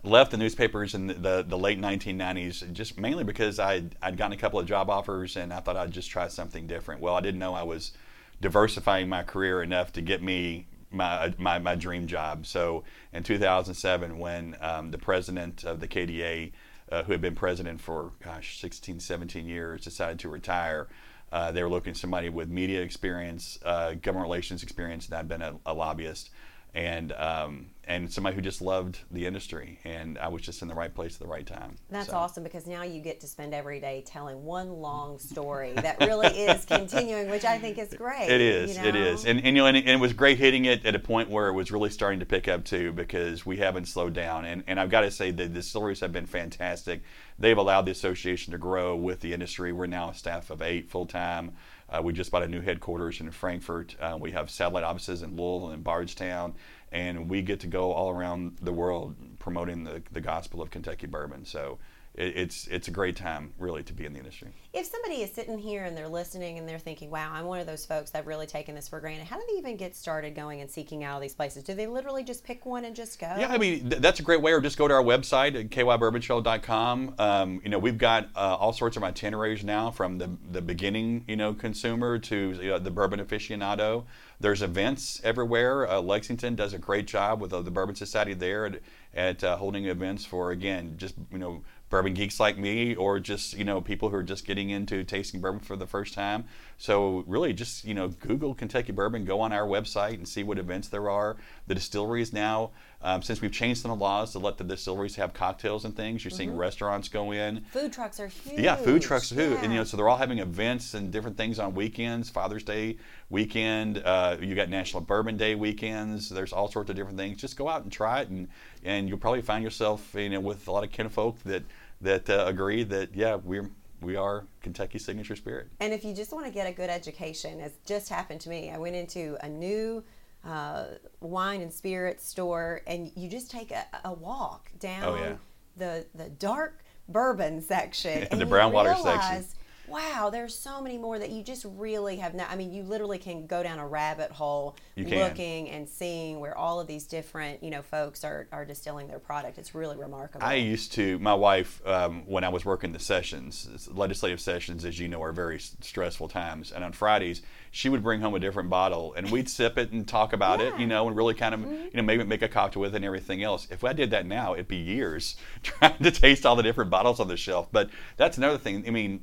left 0.02 0.30
the 0.30 0.36
newspapers 0.36 0.94
in 0.94 1.08
the, 1.08 1.14
the, 1.14 1.44
the, 1.48 1.58
late 1.58 1.80
1990s 1.80 2.72
just 2.72 2.96
mainly 2.96 3.24
because 3.24 3.58
I'd, 3.58 3.96
I'd 4.00 4.16
gotten 4.16 4.32
a 4.32 4.36
couple 4.40 4.60
of 4.60 4.66
job 4.66 4.88
offers 4.88 5.36
and 5.36 5.52
I 5.52 5.58
thought 5.58 5.76
I'd 5.76 5.90
just 5.90 6.10
try 6.10 6.28
something 6.28 6.68
different. 6.68 7.00
Well, 7.00 7.16
I 7.16 7.20
didn't 7.20 7.40
know 7.40 7.54
I 7.54 7.64
was 7.64 7.92
diversifying 8.40 9.08
my 9.08 9.22
career 9.22 9.62
enough 9.62 9.92
to 9.94 10.02
get 10.02 10.22
me 10.22 10.66
my, 10.90 11.34
my, 11.38 11.58
my 11.58 11.74
dream 11.74 12.06
job. 12.06 12.46
So 12.46 12.84
in 13.12 13.22
2007, 13.22 14.18
when 14.18 14.56
um, 14.60 14.90
the 14.90 14.98
president 14.98 15.64
of 15.64 15.80
the 15.80 15.88
KDA, 15.88 16.52
uh, 16.90 17.02
who 17.02 17.12
had 17.12 17.20
been 17.20 17.34
president 17.34 17.80
for, 17.80 18.12
gosh, 18.22 18.58
16, 18.60 19.00
17 19.00 19.46
years, 19.46 19.82
decided 19.82 20.18
to 20.20 20.28
retire, 20.28 20.88
uh, 21.32 21.50
they 21.50 21.62
were 21.62 21.68
looking 21.68 21.92
for 21.92 21.98
somebody 21.98 22.28
with 22.28 22.48
media 22.48 22.80
experience, 22.80 23.58
uh, 23.64 23.94
government 23.94 24.24
relations 24.24 24.62
experience, 24.62 25.06
and 25.06 25.14
I'd 25.14 25.28
been 25.28 25.42
a, 25.42 25.56
a 25.66 25.74
lobbyist 25.74 26.30
and 26.76 27.12
um, 27.12 27.66
and 27.84 28.12
somebody 28.12 28.36
who 28.36 28.42
just 28.42 28.60
loved 28.60 28.98
the 29.10 29.26
industry, 29.26 29.78
and 29.84 30.18
I 30.18 30.28
was 30.28 30.42
just 30.42 30.60
in 30.60 30.68
the 30.68 30.74
right 30.74 30.92
place 30.92 31.14
at 31.14 31.20
the 31.20 31.26
right 31.26 31.46
time. 31.46 31.76
That's 31.88 32.08
So, 32.08 32.16
awesome 32.16 32.42
because 32.42 32.66
now 32.66 32.82
you 32.82 33.00
get 33.00 33.20
to 33.20 33.26
spend 33.26 33.54
every 33.54 33.80
day 33.80 34.02
telling 34.04 34.44
one 34.44 34.68
long 34.68 35.18
story 35.18 35.72
that 35.72 35.98
really 36.00 36.26
is 36.26 36.64
continuing, 36.66 37.30
which 37.30 37.44
I 37.44 37.58
think 37.58 37.78
is 37.78 37.94
great. 37.94 38.28
It 38.28 38.40
is, 38.40 38.76
you 38.76 38.92
know? 38.92 38.98
is, 38.98 39.24
and, 39.24 39.38
and 39.38 39.56
you 39.56 39.62
know, 39.62 39.66
and 39.66 39.76
it, 39.76 39.86
and 39.86 39.90
it 39.90 40.00
was 40.00 40.12
great 40.12 40.36
hitting 40.36 40.66
it 40.66 40.84
at 40.84 40.94
a 40.94 40.98
point 40.98 41.30
where 41.30 41.48
it 41.48 41.54
was 41.54 41.72
really 41.72 41.90
starting 41.90 42.20
to 42.20 42.26
pick 42.26 42.46
up 42.46 42.64
too, 42.64 42.92
because 42.92 43.46
we 43.46 43.56
haven't 43.56 43.86
slowed 43.86 44.12
down, 44.12 44.44
and 44.44 44.62
and 44.66 44.78
I've 44.78 44.90
got 44.90 45.00
to 45.00 45.10
say 45.10 45.30
the 45.30 45.48
distilleries 45.48 46.00
have 46.00 46.12
been 46.12 46.26
fantastic. 46.26 47.02
They've 47.38 47.56
allowed 47.56 47.86
the 47.86 47.92
association 47.92 48.52
to 48.52 48.58
grow 48.58 48.96
with 48.96 49.20
the 49.20 49.32
industry. 49.32 49.72
We're 49.72 49.86
now 49.86 50.10
a 50.10 50.14
staff 50.14 50.50
of 50.50 50.60
eight 50.60 50.90
full 50.90 51.06
time. 51.06 51.52
Uh, 51.96 52.02
we 52.02 52.12
just 52.12 52.30
bought 52.30 52.42
a 52.42 52.48
new 52.48 52.60
headquarters 52.60 53.20
in 53.20 53.30
Frankfort. 53.30 53.96
Uh, 54.00 54.16
we 54.20 54.32
have 54.32 54.50
satellite 54.50 54.84
offices 54.84 55.22
in 55.22 55.30
Louisville 55.36 55.70
and 55.70 55.82
Bardstown, 55.82 56.54
and 56.92 57.28
we 57.28 57.42
get 57.42 57.60
to 57.60 57.66
go 57.66 57.92
all 57.92 58.10
around 58.10 58.56
the 58.60 58.72
world 58.72 59.14
promoting 59.38 59.84
the, 59.84 60.02
the 60.12 60.20
gospel 60.20 60.60
of 60.60 60.70
Kentucky 60.70 61.06
bourbon. 61.06 61.44
So 61.44 61.78
it, 62.16 62.36
it's 62.36 62.66
it's 62.68 62.88
a 62.88 62.90
great 62.90 63.16
time, 63.16 63.52
really, 63.58 63.82
to 63.84 63.92
be 63.92 64.06
in 64.06 64.12
the 64.12 64.18
industry. 64.18 64.48
If 64.72 64.86
somebody 64.86 65.22
is 65.22 65.32
sitting 65.32 65.58
here 65.58 65.84
and 65.84 65.96
they're 65.96 66.08
listening 66.08 66.58
and 66.58 66.68
they're 66.68 66.78
thinking, 66.78 67.10
wow, 67.10 67.30
I'm 67.32 67.46
one 67.46 67.60
of 67.60 67.66
those 67.66 67.86
folks 67.86 68.10
that 68.10 68.18
have 68.18 68.26
really 68.26 68.46
taken 68.46 68.74
this 68.74 68.88
for 68.88 69.00
granted, 69.00 69.26
how 69.26 69.36
do 69.36 69.42
they 69.50 69.58
even 69.58 69.76
get 69.76 69.94
started 69.94 70.34
going 70.34 70.60
and 70.60 70.70
seeking 70.70 71.04
out 71.04 71.14
all 71.14 71.20
these 71.20 71.34
places? 71.34 71.62
Do 71.62 71.74
they 71.74 71.86
literally 71.86 72.24
just 72.24 72.44
pick 72.44 72.66
one 72.66 72.84
and 72.84 72.96
just 72.96 73.18
go? 73.18 73.32
Yeah, 73.38 73.48
I 73.48 73.58
mean 73.58 73.90
th- 73.90 74.02
that's 74.02 74.20
a 74.20 74.22
great 74.22 74.42
way. 74.42 74.52
Or 74.52 74.60
just 74.60 74.78
go 74.78 74.88
to 74.88 74.94
our 74.94 75.02
website 75.02 75.58
at 75.58 75.70
kybourbontrail.com. 75.70 77.14
Um, 77.18 77.60
you 77.62 77.70
know, 77.70 77.78
we've 77.78 77.98
got 77.98 78.28
uh, 78.34 78.56
all 78.58 78.72
sorts 78.72 78.96
of 78.96 79.04
itineraries 79.04 79.64
now, 79.64 79.90
from 79.90 80.18
the 80.18 80.30
the 80.50 80.62
beginning, 80.62 81.24
you 81.28 81.36
know, 81.36 81.54
consumer 81.54 82.18
to 82.18 82.36
you 82.60 82.70
know, 82.70 82.78
the 82.78 82.90
bourbon 82.90 83.20
aficionado. 83.20 84.04
There's 84.38 84.60
events 84.60 85.20
everywhere. 85.24 85.88
Uh, 85.88 86.00
Lexington 86.00 86.54
does 86.54 86.74
a 86.74 86.78
great 86.78 87.06
job 87.06 87.40
with 87.40 87.52
uh, 87.52 87.62
the 87.62 87.70
Bourbon 87.70 87.94
Society 87.94 88.34
there 88.34 88.66
at, 88.66 88.80
at 89.14 89.44
uh, 89.44 89.56
holding 89.56 89.86
events 89.86 90.26
for 90.26 90.50
again, 90.50 90.94
just 90.98 91.14
you 91.32 91.38
know, 91.38 91.64
bourbon 91.88 92.14
geeks 92.14 92.40
like 92.40 92.58
me, 92.58 92.94
or 92.94 93.20
just 93.20 93.56
you 93.56 93.64
know, 93.64 93.80
people 93.80 94.10
who 94.10 94.16
are 94.16 94.22
just 94.22 94.46
getting 94.46 94.70
into 94.70 95.04
tasting 95.04 95.40
bourbon 95.40 95.60
for 95.60 95.76
the 95.76 95.86
first 95.86 96.14
time. 96.14 96.44
So 96.78 97.24
really, 97.26 97.52
just 97.52 97.84
you 97.84 97.94
know, 97.94 98.08
Google 98.08 98.54
Kentucky 98.54 98.92
bourbon, 98.92 99.24
go 99.24 99.40
on 99.40 99.52
our 99.52 99.66
website 99.66 100.14
and 100.14 100.28
see 100.28 100.42
what 100.42 100.58
events 100.58 100.88
there 100.88 101.08
are. 101.08 101.36
The 101.66 101.74
distilleries 101.74 102.32
now, 102.32 102.70
um, 103.06 103.22
since 103.22 103.40
we've 103.40 103.52
changed 103.52 103.82
some 103.82 103.92
of 103.92 104.00
the 104.00 104.04
laws 104.04 104.32
to 104.32 104.40
let 104.40 104.58
the 104.58 104.64
distilleries 104.64 105.14
have 105.14 105.32
cocktails 105.32 105.84
and 105.84 105.94
things, 105.94 106.24
you're 106.24 106.30
seeing 106.32 106.56
restaurants 106.56 107.08
go 107.08 107.30
in. 107.30 107.60
Food 107.70 107.92
trucks 107.92 108.18
are 108.18 108.26
huge. 108.26 108.58
Yeah, 108.58 108.74
food 108.74 109.00
trucks 109.00 109.30
are 109.30 109.36
too, 109.36 109.56
and 109.62 109.72
you 109.72 109.78
know, 109.78 109.84
so 109.84 109.96
they're 109.96 110.08
all 110.08 110.16
having 110.16 110.40
events 110.40 110.94
and 110.94 111.12
different 111.12 111.36
things 111.36 111.60
on 111.60 111.72
weekends. 111.72 112.28
Father's 112.28 112.64
Day 112.64 112.96
weekend, 113.30 114.02
uh, 114.04 114.36
you 114.40 114.56
got 114.56 114.70
National 114.70 115.00
Bourbon 115.00 115.36
Day 115.36 115.54
weekends. 115.54 116.28
There's 116.28 116.52
all 116.52 116.68
sorts 116.68 116.90
of 116.90 116.96
different 116.96 117.16
things. 117.16 117.40
Just 117.40 117.56
go 117.56 117.68
out 117.68 117.84
and 117.84 117.92
try 117.92 118.22
it, 118.22 118.28
and 118.28 118.48
and 118.82 119.08
you'll 119.08 119.18
probably 119.18 119.42
find 119.42 119.62
yourself, 119.62 120.12
you 120.16 120.28
know, 120.28 120.40
with 120.40 120.66
a 120.66 120.72
lot 120.72 120.82
of 120.82 120.90
kinfolk 120.90 121.38
that 121.44 121.62
that 122.00 122.28
uh, 122.28 122.44
agree 122.48 122.82
that 122.82 123.14
yeah, 123.14 123.36
we're 123.36 123.70
we 124.00 124.16
are 124.16 124.44
Kentucky 124.62 124.98
signature 124.98 125.36
spirit. 125.36 125.68
And 125.78 125.92
if 125.92 126.04
you 126.04 126.12
just 126.12 126.32
want 126.32 126.46
to 126.46 126.50
get 126.50 126.66
a 126.66 126.72
good 126.72 126.90
education, 126.90 127.60
as 127.60 127.72
just 127.86 128.08
happened 128.08 128.40
to 128.42 128.48
me, 128.48 128.70
I 128.70 128.78
went 128.78 128.96
into 128.96 129.36
a 129.42 129.48
new 129.48 130.02
uh, 130.46 130.84
wine 131.20 131.60
and 131.60 131.72
spirit 131.72 132.20
store, 132.20 132.82
and 132.86 133.10
you 133.16 133.28
just 133.28 133.50
take 133.50 133.70
a, 133.72 133.84
a 134.04 134.12
walk 134.12 134.70
down 134.78 135.04
Oh, 135.04 135.16
yeah. 135.16 135.32
the 135.76 136.06
the 136.14 136.28
dark 136.30 136.84
bourbon 137.08 137.60
section, 137.60 138.18
Yeah, 138.22 138.28
and 138.30 138.40
the 138.40 138.46
brown 138.46 138.72
water 138.72 138.94
section. 139.02 139.44
Wow, 139.88 140.30
there's 140.30 140.54
so 140.54 140.80
many 140.80 140.98
more 140.98 141.18
that 141.18 141.30
you 141.30 141.42
just 141.42 141.64
really 141.76 142.16
have 142.16 142.34
not. 142.34 142.50
I 142.50 142.56
mean, 142.56 142.72
you 142.72 142.82
literally 142.82 143.18
can 143.18 143.46
go 143.46 143.62
down 143.62 143.78
a 143.78 143.86
rabbit 143.86 144.30
hole 144.30 144.76
looking 144.96 145.70
and 145.70 145.88
seeing 145.88 146.40
where 146.40 146.56
all 146.56 146.80
of 146.80 146.86
these 146.86 147.06
different, 147.06 147.62
you 147.62 147.70
know, 147.70 147.82
folks 147.82 148.24
are, 148.24 148.48
are 148.52 148.64
distilling 148.64 149.06
their 149.06 149.18
product. 149.18 149.58
It's 149.58 149.74
really 149.74 149.96
remarkable. 149.96 150.44
I 150.44 150.54
used 150.54 150.92
to, 150.92 151.18
my 151.18 151.34
wife, 151.34 151.80
um, 151.86 152.24
when 152.26 152.44
I 152.44 152.48
was 152.48 152.64
working 152.64 152.92
the 152.92 152.98
sessions, 152.98 153.88
legislative 153.92 154.40
sessions, 154.40 154.84
as 154.84 154.98
you 154.98 155.08
know, 155.08 155.22
are 155.22 155.32
very 155.32 155.58
stressful 155.58 156.28
times. 156.28 156.72
And 156.72 156.82
on 156.82 156.92
Fridays, 156.92 157.42
she 157.70 157.88
would 157.88 158.02
bring 158.02 158.20
home 158.20 158.34
a 158.34 158.40
different 158.40 158.70
bottle 158.70 159.12
and 159.14 159.30
we'd 159.30 159.48
sip 159.48 159.76
it 159.76 159.92
and 159.92 160.08
talk 160.08 160.32
about 160.32 160.60
it, 160.60 160.78
you 160.78 160.86
know, 160.86 161.06
and 161.06 161.16
really 161.16 161.34
kind 161.34 161.54
of, 161.54 161.60
you 161.60 161.90
know, 161.94 162.02
maybe 162.02 162.24
make 162.24 162.42
a 162.42 162.48
cocktail 162.48 162.80
with 162.80 162.94
it 162.94 162.96
and 162.96 163.04
everything 163.04 163.42
else. 163.42 163.68
If 163.70 163.84
I 163.84 163.92
did 163.92 164.10
that 164.12 164.26
now, 164.26 164.54
it'd 164.54 164.68
be 164.68 164.76
years 164.76 165.36
trying 165.62 165.98
to 165.98 166.10
taste 166.10 166.46
all 166.46 166.56
the 166.56 166.62
different 166.62 166.90
bottles 166.90 167.20
on 167.20 167.28
the 167.28 167.36
shelf. 167.36 167.68
But 167.70 167.90
that's 168.16 168.38
another 168.38 168.58
thing. 168.58 168.84
I 168.86 168.90
mean, 168.90 169.20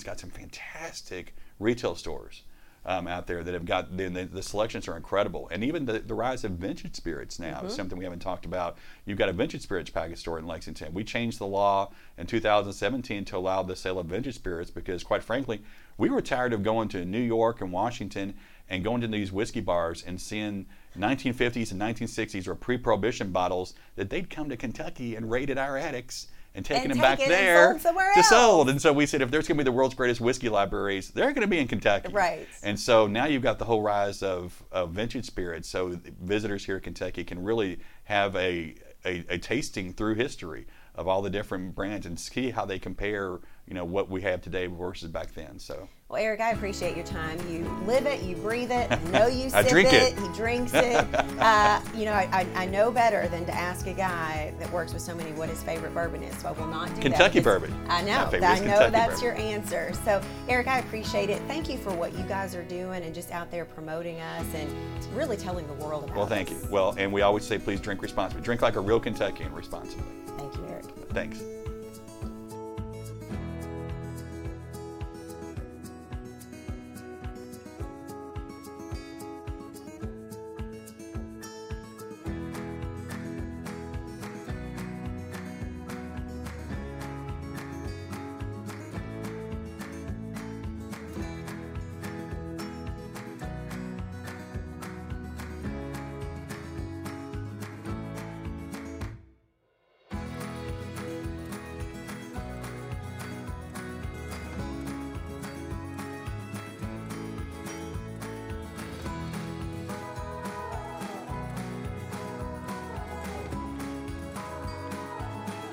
Lexington's 0.00 0.04
got 0.04 0.20
some 0.20 0.30
fantastic 0.30 1.34
retail 1.58 1.94
stores 1.94 2.42
um, 2.86 3.06
out 3.06 3.26
there 3.26 3.44
that 3.44 3.52
have 3.52 3.66
got 3.66 3.94
the, 3.94 4.08
the, 4.08 4.42
selections 4.42 4.88
are 4.88 4.96
incredible, 4.96 5.48
and 5.52 5.62
even 5.62 5.84
the, 5.84 5.98
the 5.98 6.14
rise 6.14 6.44
of 6.44 6.52
vintage 6.52 6.94
spirits 6.94 7.38
now 7.38 7.60
is 7.62 7.74
something 7.74 7.98
we 7.98 8.04
haven't 8.04 8.20
talked 8.20 8.46
about. 8.46 8.78
You've 9.04 9.18
got 9.18 9.28
a 9.28 9.34
vintage 9.34 9.60
spirits 9.60 9.90
package 9.90 10.18
store 10.18 10.38
in 10.38 10.46
Lexington. 10.46 10.94
We 10.94 11.04
changed 11.04 11.38
the 11.38 11.46
law 11.46 11.90
in 12.16 12.26
2017 12.26 13.26
to 13.26 13.36
allow 13.36 13.62
the 13.62 13.76
sale 13.76 13.98
of 13.98 14.06
vintage 14.06 14.36
spirits 14.36 14.70
because, 14.70 15.04
quite 15.04 15.22
frankly, 15.22 15.60
we 15.98 16.08
were 16.08 16.22
tired 16.22 16.54
of 16.54 16.62
going 16.62 16.88
to 16.88 17.04
New 17.04 17.20
York 17.20 17.60
and 17.60 17.70
Washington 17.70 18.32
and 18.70 18.82
going 18.82 19.02
to 19.02 19.08
these 19.08 19.30
whiskey 19.30 19.60
bars 19.60 20.02
and 20.06 20.18
seeing 20.18 20.64
1950s 20.98 21.72
and 21.72 21.80
1960s 21.80 22.48
or 22.48 22.54
pre-prohibition 22.54 23.30
bottles 23.30 23.74
that 23.96 24.08
they'd 24.08 24.30
come 24.30 24.48
to 24.48 24.56
Kentucky 24.56 25.16
and 25.16 25.30
raided 25.30 25.58
our 25.58 25.76
attics 25.76 26.28
and 26.54 26.64
taken 26.64 26.90
And 26.90 26.92
them 26.92 27.00
back 27.00 27.18
there 27.18 27.74
to 27.74 28.22
sold. 28.24 28.68
And 28.68 28.82
so 28.82 28.92
we 28.92 29.06
said, 29.06 29.22
if 29.22 29.30
there's 29.30 29.46
going 29.46 29.56
to 29.56 29.64
be 29.64 29.68
the 29.68 29.72
world's 29.72 29.94
greatest 29.94 30.20
whiskey 30.20 30.48
libraries, 30.48 31.10
they're 31.10 31.32
going 31.32 31.42
to 31.42 31.48
be 31.48 31.58
in 31.58 31.68
Kentucky. 31.68 32.12
Right. 32.12 32.48
And 32.62 32.78
so 32.78 33.06
now 33.06 33.26
you've 33.26 33.42
got 33.42 33.58
the 33.58 33.64
whole 33.64 33.82
rise 33.82 34.22
of, 34.22 34.62
of 34.72 34.90
vintage 34.90 35.26
spirits. 35.26 35.68
So 35.68 35.98
visitors 36.20 36.64
here 36.64 36.76
in 36.76 36.82
Kentucky 36.82 37.24
can 37.24 37.42
really 37.42 37.78
have 38.04 38.34
a, 38.34 38.74
a, 39.04 39.24
a 39.28 39.38
tasting 39.38 39.92
through 39.92 40.16
history 40.16 40.66
of 40.96 41.06
all 41.06 41.22
the 41.22 41.30
different 41.30 41.74
brands 41.74 42.04
and 42.04 42.18
see 42.18 42.50
how 42.50 42.64
they 42.64 42.78
compare, 42.78 43.38
you 43.70 43.76
know, 43.76 43.84
what 43.84 44.10
we 44.10 44.20
have 44.22 44.42
today 44.42 44.66
versus 44.66 45.08
back 45.08 45.32
then. 45.32 45.56
So 45.60 45.88
Well, 46.08 46.20
Eric, 46.20 46.40
I 46.40 46.50
appreciate 46.50 46.96
your 46.96 47.06
time. 47.06 47.38
You 47.48 47.64
live 47.86 48.04
it, 48.04 48.20
you 48.24 48.34
breathe 48.34 48.72
it. 48.72 48.90
I 48.90 48.96
know 49.12 49.28
you 49.28 49.44
I 49.54 49.62
sip 49.62 49.68
drink 49.68 49.92
it. 49.92 50.18
He 50.18 50.26
drinks 50.34 50.72
it. 50.74 50.96
uh, 51.38 51.80
you 51.94 52.04
know, 52.04 52.12
I, 52.12 52.44
I, 52.56 52.66
know 52.66 52.90
better 52.90 53.28
than 53.28 53.46
to 53.46 53.54
ask 53.54 53.86
a 53.86 53.92
guy 53.92 54.52
that 54.58 54.72
works 54.72 54.92
with 54.92 55.02
so 55.02 55.14
many 55.14 55.30
what 55.32 55.48
his 55.48 55.62
favorite 55.62 55.94
bourbon 55.94 56.24
is. 56.24 56.36
So 56.38 56.48
I 56.48 56.52
will 56.52 56.66
not 56.66 56.88
do 56.88 56.94
that. 56.94 57.02
Kentucky 57.02 57.38
because 57.38 57.60
bourbon. 57.60 57.86
I 57.88 58.02
know. 58.02 58.10
I 58.10 58.24
know 58.24 58.30
Kentucky 58.30 58.90
that's 58.90 59.20
bourbon. 59.20 59.40
your 59.40 59.54
answer. 59.54 59.92
So, 60.04 60.20
Eric, 60.48 60.66
I 60.66 60.80
appreciate 60.80 61.30
it. 61.30 61.40
Thank 61.42 61.68
you 61.68 61.78
for 61.78 61.92
what 61.92 62.12
you 62.18 62.24
guys 62.24 62.56
are 62.56 62.64
doing 62.64 63.04
and 63.04 63.14
just 63.14 63.30
out 63.30 63.52
there 63.52 63.64
promoting 63.64 64.18
us 64.18 64.46
and 64.52 64.68
really 65.14 65.36
telling 65.36 65.68
the 65.68 65.74
world 65.74 66.02
about 66.02 66.16
well, 66.16 66.26
thank 66.26 66.50
us. 66.50 66.60
you. 66.60 66.70
Well, 66.70 66.96
and 66.98 67.12
we 67.12 67.22
always 67.22 67.44
say 67.44 67.56
please 67.56 67.80
drink 67.80 68.02
responsibly. 68.02 68.42
Drink 68.42 68.62
like 68.62 68.74
a 68.74 68.80
real 68.80 68.98
Kentuckian 68.98 69.52
responsibly. 69.54 70.04
Thank 70.36 70.56
you, 70.56 70.66
Eric. 70.66 70.86
Thanks. 71.12 71.40